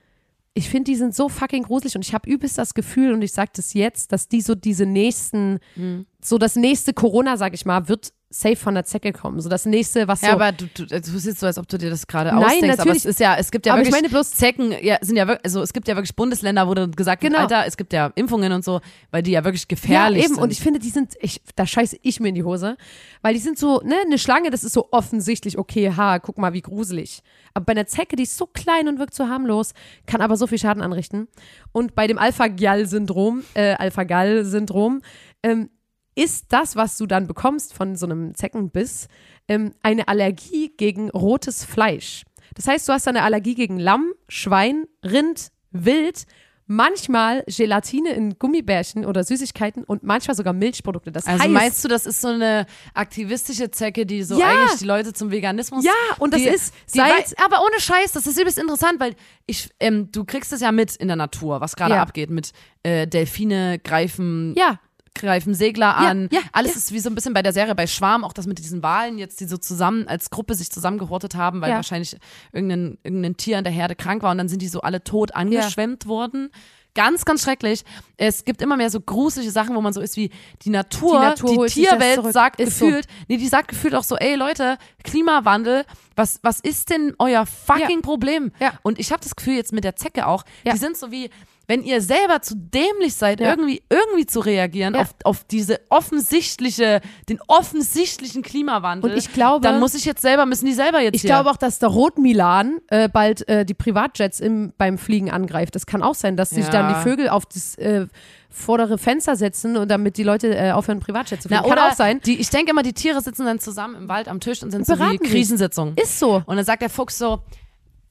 [0.54, 3.32] ich finde, die sind so fucking gruselig und ich habe übelst das Gefühl und ich
[3.32, 6.06] sage das jetzt, dass die so diese nächsten, Mhm.
[6.28, 9.40] So das nächste Corona, sag ich mal, wird safe von der Zecke kommen.
[9.40, 10.26] So das nächste, was so.
[10.26, 12.64] Ja, aber du, du, du tust jetzt so, als ob du dir das gerade ausdenkst.
[12.64, 12.98] Aber natürlich.
[12.98, 15.28] es ist ja, es gibt ja Aber ich wirklich meine bloß- Zecken, ja, sind ja
[15.28, 17.38] wirklich, also es gibt ja wirklich Bundesländer, wo du gesagt Genau.
[17.38, 18.80] Alter, es gibt ja Impfungen und so,
[19.12, 20.34] weil die ja wirklich ja, gefährlich eben.
[20.34, 20.42] sind.
[20.42, 22.76] Und ich finde, die sind, ich, da scheiße ich mir in die Hose.
[23.22, 26.52] Weil die sind so, ne, eine Schlange, das ist so offensichtlich, okay, ha, guck mal,
[26.52, 27.22] wie gruselig.
[27.54, 29.72] Aber bei einer Zecke, die ist so klein und wirkt so harmlos,
[30.06, 31.28] kann aber so viel Schaden anrichten.
[31.72, 35.00] Und bei dem Alpha-Gal-Syndrom, äh, Alpha-Gal-Syndrom,
[35.42, 35.70] ähm,
[36.16, 39.06] ist das, was du dann bekommst von so einem Zeckenbiss,
[39.46, 42.24] ähm, eine Allergie gegen rotes Fleisch.
[42.54, 46.24] Das heißt, du hast eine Allergie gegen Lamm, Schwein, Rind, Wild,
[46.68, 51.12] manchmal Gelatine in Gummibärchen oder Süßigkeiten und manchmal sogar Milchprodukte.
[51.12, 54.48] Das Also heißt, meinst du, das ist so eine aktivistische Zecke, die so Ja.
[54.48, 55.84] eigentlich die Leute zum Veganismus.
[55.84, 59.14] Ja, und das die, ist seit- aber ohne Scheiß, das ist übelst interessant, weil
[59.46, 62.02] ich, ähm, du kriegst es ja mit in der Natur, was gerade Ja.
[62.02, 62.50] abgeht mit
[62.82, 64.80] äh, Delfine greifen ja,
[65.16, 66.28] greifen Segler Ja, an.
[66.30, 66.78] ja, Alles ja.
[66.78, 69.18] ist wie so ein bisschen bei der Serie bei Schwarm, auch das mit diesen Walen
[69.18, 71.76] jetzt, die so zusammen als Gruppe sich zusammengehortet haben, weil Ja.
[71.76, 72.16] wahrscheinlich
[72.52, 75.34] irgendein, irgendein Tier in der Herde krank war und dann sind die so alle tot
[75.34, 76.50] angeschwemmt worden.
[76.94, 77.84] Ganz, ganz schrecklich.
[78.16, 80.30] Es gibt immer mehr so gruselige Sachen, wo man so ist wie
[80.62, 82.86] die Natur, Die die, Natur das Tierwelt sagt Ist so.
[82.86, 87.44] gefühlt, nee, die sagt gefühlt auch so, ey Leute, Klimawandel, was, was ist denn euer
[87.44, 88.50] fucking Problem?
[88.60, 88.72] Ja.
[88.82, 90.72] Und ich habe das Gefühl jetzt mit der Zecke auch, Ja.
[90.72, 91.28] die sind so wie,
[91.68, 93.50] wenn ihr selber zu dämlich seid, Ja.
[93.50, 95.00] irgendwie, irgendwie zu reagieren Ja.
[95.02, 99.10] auf, auf diese offensichtliche, den offensichtlichen Klimawandel.
[99.10, 101.28] Und ich glaube- dann muss ich jetzt selber, müssen die selber jetzt ich hier.
[101.30, 105.74] glaube auch, dass der Rot-Milan äh, bald äh, die Privatjets im, beim Fliegen angreift.
[105.74, 106.70] Das kann auch sein, dass sich Ja.
[106.70, 108.06] dann die Vögel auf das äh,
[108.48, 111.62] vordere Fenster setzen und damit die Leute äh, aufhören, Privatjet zu fliegen.
[111.68, 112.20] Na, kann auch sein.
[112.24, 114.86] Die, ich denke immer, die Tiere sitzen dann zusammen im Wald am Tisch und sind
[114.86, 115.30] so Beraten wie sich.
[115.34, 115.94] Krisensitzungen.
[115.96, 116.42] Ist so.
[116.46, 117.40] Und dann sagt der Fuchs so,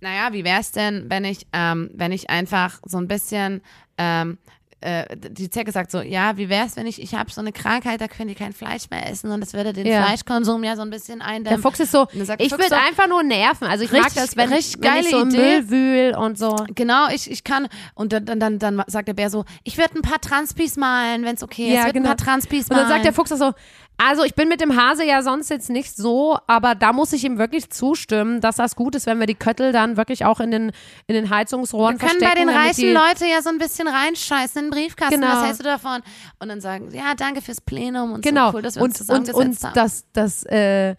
[0.05, 3.61] naja, wie wär's denn, wenn ich, ähm, wenn ich einfach so ein bisschen,
[3.97, 4.37] ähm,
[4.81, 8.01] äh, die Zecke sagt so, ja, wie wär's, wenn ich, ich habe so eine Krankheit,
[8.01, 10.03] da können die kein Fleisch mehr essen und das würde den Ja.
[10.03, 11.61] Fleischkonsum ja so ein bisschen Der eindämmen.
[11.61, 13.67] Fuchs ist so, der ich will so, einfach nur nerven.
[13.67, 15.61] Also ich mag Richtig- das, wenn, richtig wenn ich geile so im Idee.
[15.61, 16.55] Müll wühl und so.
[16.75, 17.67] Genau, ich, ich kann.
[17.95, 21.23] Und dann, dann, dann, dann sagt der Bär so, ich würde ein paar Transpis malen,
[21.25, 21.73] wenn es okay ist.
[21.73, 22.11] Ja, ich würde genau.
[22.11, 22.83] ein paar Transpis Und malen.
[22.83, 23.53] dann sagt der Fuchs auch so,
[23.97, 27.23] also ich bin mit dem Hase ja sonst jetzt nicht so, aber da muss ich
[27.23, 30.51] ihm wirklich zustimmen, dass das gut ist, wenn wir die Köttel dann wirklich auch in
[30.51, 30.71] den,
[31.07, 32.47] in den Heizungsrohren Wir können verstecken.
[32.47, 35.21] bei den reichen die, Leuten ja so ein bisschen reinscheißen in den Briefkasten.
[35.21, 35.33] Genau.
[35.33, 36.01] Was hältst du davon?
[36.39, 38.51] Und dann sagen sie, ja, danke fürs Plenum und Genau.
[38.51, 39.73] so cool, dass wir und, uns und, und haben.
[39.73, 40.95] das, das, äh,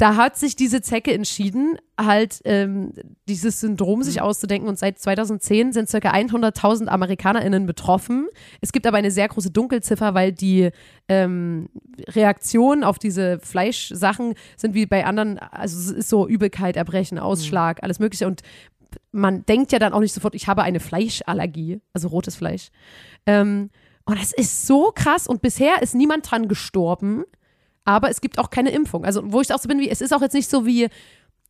[0.00, 2.94] da hat sich diese Zecke entschieden, halt ähm,
[3.28, 4.04] dieses Syndrom Mhm.
[4.04, 4.66] sich auszudenken.
[4.68, 8.28] Und seit 2010 sind circa 100.000 AmerikanerInnen betroffen.
[8.62, 10.70] Es gibt aber eine sehr große Dunkelziffer, weil die
[11.08, 11.68] ähm,
[12.08, 17.76] Reaktionen auf diese Fleischsachen sind wie bei anderen, also es ist so Übelkeit, Erbrechen, Ausschlag,
[17.78, 17.84] Mhm.
[17.84, 18.26] alles Mögliche.
[18.26, 18.40] Und
[19.12, 22.70] man denkt ja dann auch nicht sofort, ich habe eine Fleischallergie, also rotes Fleisch.
[23.26, 23.68] Ähm,
[24.06, 27.24] und das ist so krass und bisher ist niemand dran gestorben,
[27.84, 29.04] aber es gibt auch keine Impfung.
[29.04, 30.88] Also wo ich auch so bin, wie es ist auch jetzt nicht so wie,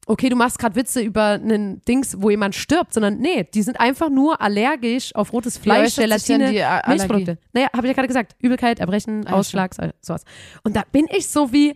[0.07, 3.79] okay, du machst gerade Witze über einen Dings, wo jemand stirbt, sondern nee, die sind
[3.81, 7.39] einfach nur allergisch auf rotes Fleisch, denn Gelatine, Milchprodukte.
[7.53, 10.25] Naja, habe ich ja gerade gesagt, Übelkeit, Erbrechen, Ah, Ausschlag, so- sowas.
[10.63, 11.75] Und da bin ich so wie,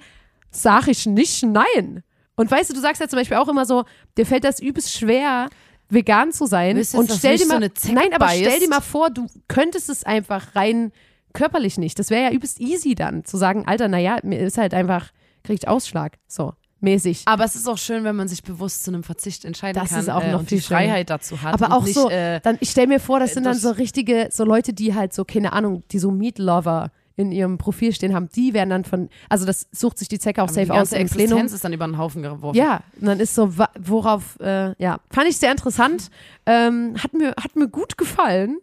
[0.50, 2.02] sag ich nicht nein.
[2.36, 3.84] Und weißt du, du sagst ja zum Beispiel auch immer so,
[4.16, 5.48] dir fällt das übelst schwer,
[5.88, 6.76] vegan zu sein.
[6.76, 9.26] Willst Und stell dir so mal, eine Zecke nein, aber stell dir mal vor, du
[9.46, 10.90] könntest es einfach rein
[11.34, 11.98] körperlich nicht.
[11.98, 15.10] Das wäre ja übelst easy dann, zu sagen, Alter, naja, mir ist halt einfach,
[15.42, 16.16] krieg ich Ausschlag.
[16.26, 17.22] So, mäßig.
[17.26, 20.00] aber es ist auch schön, wenn man sich bewusst zu einem Verzicht entscheiden Das kann
[20.00, 20.64] ist auch äh, noch und viel die.
[20.64, 21.54] Freiheit dazu hat.
[21.54, 23.62] Aber und auch nicht, so, Äh, dann, ich stell mir vor, das sind dann das-
[23.62, 27.92] so richtige, so Leute, die halt so, keine Ahnung, die so Meat-Lover in ihrem Profil
[27.94, 30.72] stehen haben, die werden dann von, also das sucht sich die Zecke auch die safe
[30.72, 31.24] aus ganze im Plenum.
[31.38, 32.56] Existenz ist dann über den Haufen geworfen.
[32.58, 36.10] Ja, und dann ist so, worauf, äh, ja, fand ich sehr interessant,
[36.44, 38.58] ähm, hat mir, hat mir gut gefallen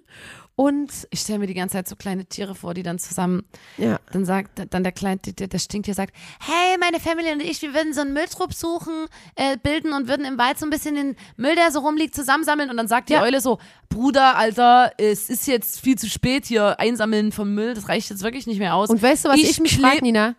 [0.55, 3.43] und Ich stelle mir die ganze Zeit so kleine Tiere vor, die dann zusammen,
[3.77, 7.61] ja, dann sagt, dann der Kleine, der, der Stinktier sagt, hey, meine Family und ich,
[7.61, 8.93] wir würden so einen Mülltrupp suchen,
[9.35, 12.69] äh, bilden und würden im Wald so ein bisschen den Müll, der so rumliegt, zusammensammeln
[12.69, 13.21] und dann sagt die Ja.
[13.23, 13.57] Eule so,
[13.89, 18.21] Bruder, Alter, es ist jetzt viel zu spät hier, einsammeln vom Müll, das reicht jetzt
[18.23, 18.89] wirklich nicht mehr aus.
[18.89, 20.35] Und weißt du, was ich, mich kleb- frage, Nina?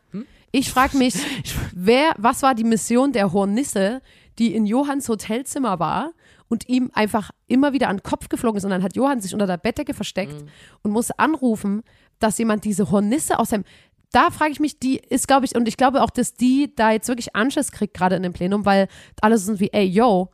[0.52, 1.14] Ich frage mich,
[1.74, 4.02] wer, was war die Mission der Hornisse,
[4.38, 6.12] die in Johanns Hotelzimmer war
[6.52, 9.32] und ihm einfach immer wieder an den Kopf geflogen ist und dann hat Johann sich
[9.32, 10.44] unter der Bettdecke versteckt
[10.82, 11.82] und musste anrufen,
[12.18, 13.64] dass jemand diese Hornisse aus seinem
[14.10, 16.90] da frage ich mich, die ist, glaube ich, und ich glaube auch, dass die da
[16.90, 18.88] jetzt wirklich Anschiss kriegt, gerade in dem Plenum, weil
[19.22, 20.28] alle sind wie, ey, yo,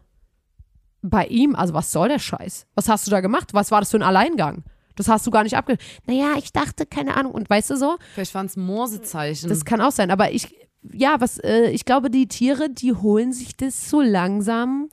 [1.00, 2.66] bei ihm, also was soll der Scheiß?
[2.74, 3.54] Was hast du da gemacht?
[3.54, 4.64] Was war das für ein Alleingang?
[4.96, 5.78] Das hast du gar nicht abge...
[6.06, 7.30] Naja, ich dachte, keine Ahnung.
[7.30, 9.48] Und weißt du so, Vielleicht waren es Morsezeichen.
[9.48, 10.10] das kann auch sein.
[10.10, 10.52] Aber ich,
[10.92, 14.88] ja, was, äh, ich glaube, die Tiere, die holen sich das so langsam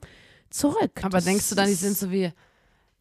[0.56, 0.92] zurück.
[1.02, 2.32] Aber das denkst du dann, die sind so wie,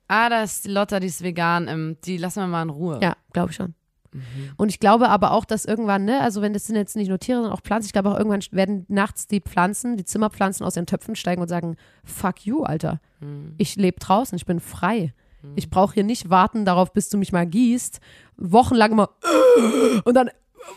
[0.08, 2.98] ah, da ist die Lotta, die ist vegan, ähm, die lassen wir mal in Ruhe.
[3.02, 3.74] Ja, glaube ich schon.
[4.12, 4.52] Mhm.
[4.56, 7.18] Und ich glaube aber auch, dass irgendwann, ne, also wenn das sind jetzt nicht nur
[7.18, 10.76] Tiere, sondern auch Pflanzen, ich glaube auch irgendwann werden nachts die Pflanzen, die Zimmerpflanzen aus
[10.76, 13.00] ihren Töpfen steigen und sagen, fuck you, Alter.
[13.20, 13.54] Mhm.
[13.58, 15.12] Ich lebe draußen, ich bin frei.
[15.56, 18.00] Ich brauche hier nicht warten darauf, bis du mich mal gießt.
[18.38, 19.10] Wochenlang immer
[20.04, 20.30] und dann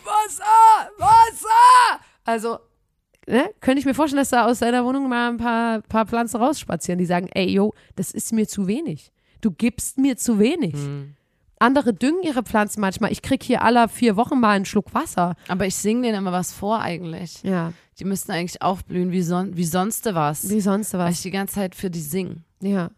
[0.04, 2.02] Wasser, Wasser.
[2.26, 2.60] Also,
[3.28, 6.38] ne, könnte ich mir vorstellen, dass da aus deiner Wohnung mal ein paar, paar Pflanzen
[6.42, 9.12] rausspazieren, die sagen, ey, yo, das ist mir zu wenig.
[9.42, 10.74] Du gibst mir zu wenig.
[10.74, 11.14] Mhm.
[11.60, 13.12] Andere düngen ihre Pflanzen manchmal.
[13.12, 15.36] Ich krieg hier alle vier Wochen mal einen Schluck Wasser.
[15.48, 17.42] Aber ich singe denen immer was vor eigentlich.
[17.44, 20.50] Ja, Die müssten eigentlich aufblühen wie, son wie sonst was.
[20.50, 21.16] wie sonst Weil was.
[21.16, 22.44] ich die ganze Zeit für die singe.
[22.62, 22.92] Ja.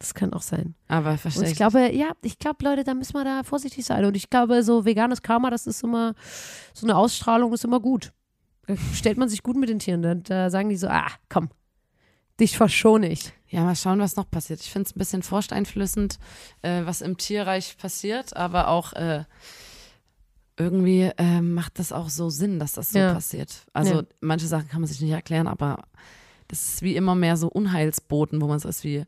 [0.00, 0.74] Das kann auch sein.
[0.88, 1.56] Aber Und verstehe ich ich.
[1.56, 4.04] glaube, ja, ich glaube, Leute, da müssen wir da vorsichtig sein.
[4.04, 6.14] Und ich glaube, so veganes Karma, das ist immer,
[6.74, 8.12] so eine Ausstrahlung ist immer gut.
[8.66, 10.02] Da stellt man sich gut mit den Tieren.
[10.02, 11.50] Da, da sagen die so, ah, komm,
[12.40, 13.32] dich verschone ich.
[13.48, 14.60] Ja, mal schauen, was noch passiert.
[14.60, 16.18] Ich finde es ein bisschen vorsteinflößend,
[16.62, 19.24] äh, was im Tierreich passiert, aber auch äh,
[20.56, 23.12] irgendwie äh, macht das auch so Sinn, dass das so Ja.
[23.14, 23.66] passiert.
[23.72, 24.02] Also Ja.
[24.20, 25.84] manche Sachen kann man sich nicht erklären, aber
[26.48, 29.04] das ist wie immer mehr so Unheilsboten, wo man so ist wie,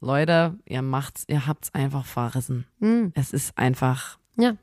[0.00, 2.66] Leute, ihr macht's, ihr habt's einfach verrissen.
[2.80, 3.12] Hm.
[3.14, 4.18] Es ist einfach.
[4.36, 4.56] Ja.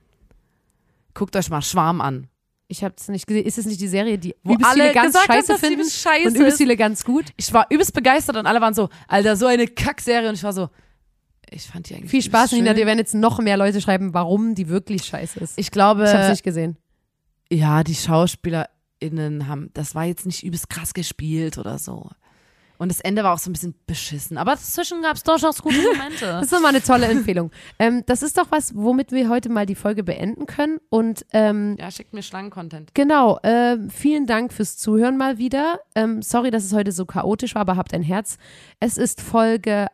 [1.13, 2.27] Guckt euch mal Schwarm an.
[2.67, 3.45] Ich habe es nicht gesehen.
[3.45, 5.59] Ist es nicht die Serie, die Wo übelst alle viele ganz gesagt haben, scheiße sie
[5.59, 7.25] finden übelst scheiße und übelst viele ganz gut?
[7.37, 10.27] Ich war übelst begeistert und alle waren so, Alter, so eine Kackserie.
[10.29, 10.69] Und ich war so,
[11.49, 12.09] ich fand die eigentlich.
[12.09, 12.73] Viel Spaß, Nina.
[12.73, 15.59] Dir werden jetzt noch mehr Leute schreiben, warum die wirklich scheiße ist.
[15.59, 16.77] Ich glaube, Ich habe es nicht gesehen.
[17.51, 22.09] ja, die SchauspielerInnen haben, das war jetzt nicht übelst krass gespielt oder so.
[22.77, 24.37] Und das Ende war auch so ein bisschen beschissen.
[24.37, 26.25] Aber dazwischen gab es durchaus gute Momente.
[26.35, 27.51] Das ist doch mal eine tolle Empfehlung.
[27.79, 30.79] ähm, das ist doch was, womit wir heute mal die Folge beenden können.
[30.89, 32.93] Und ähm, ja, schickt mir Schlangen-Content.
[32.93, 35.79] Genau, ähm, vielen Dank fürs Zuhören mal wieder.
[35.95, 38.37] Ähm, sorry, dass es heute so chaotisch war, aber habt ein Herz.
[38.79, 39.87] Es ist Folge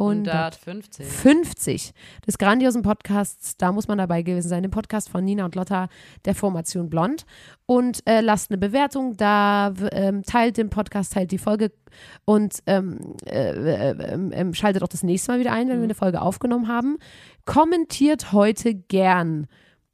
[0.00, 1.92] 150 150.
[2.26, 3.56] des grandiosen Podcasts.
[3.56, 4.62] Da muss man dabei gewesen sein.
[4.62, 5.88] Dem Podcast von Nina und Lotta
[6.24, 7.26] der Formation Blond.
[7.66, 11.70] Und äh, lasst eine Bewertung da, ähm, teilt den Podcast, teilt die Folge
[12.24, 16.22] und ähm, äh, äh, schaltet auch das nächste Mal wieder ein, wenn wir eine Folge
[16.22, 16.96] aufgenommen haben.
[17.44, 19.46] Kommentiert heute gern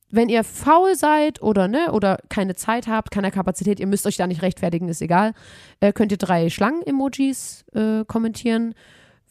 [0.08, 4.16] wenn ihr faul seid oder ne oder keine Zeit habt, keine Kapazität, ihr müsst euch
[4.16, 5.32] da nicht rechtfertigen, ist egal,
[5.80, 8.74] äh, könnt ihr drei Schlangen-Emojis äh, kommentieren.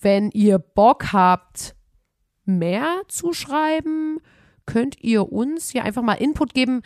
[0.05, 1.75] Wenn ihr Bock habt,
[2.43, 4.19] mehr zu schreiben,
[4.67, 6.83] könnt ihr uns hier einfach mal Input geben.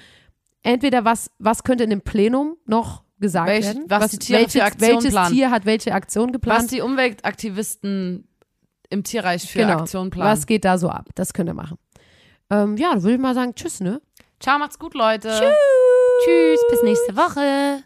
[0.64, 3.84] Entweder was, was könnte in dem Plenum noch gesagt Welch- werden?
[3.90, 5.34] was die Tiere welches, für Aktionen welches planen.
[5.34, 6.62] Tier hat welche Aktion geplant?
[6.62, 8.30] Was die Umweltaktivisten
[8.90, 9.80] im Tierreich für genau.
[9.80, 10.32] Aktionen planen.
[10.32, 11.10] Was geht da so ab?
[11.16, 11.78] Das könnt ihr machen.
[12.50, 14.02] Ähm, ja, dann würde ich mal sagen, tschüss, ne?
[14.40, 15.28] Ciao, macht's gut, Leute.
[15.28, 16.24] Tschüss.
[16.24, 17.84] Tschüss, bis nächste Woche.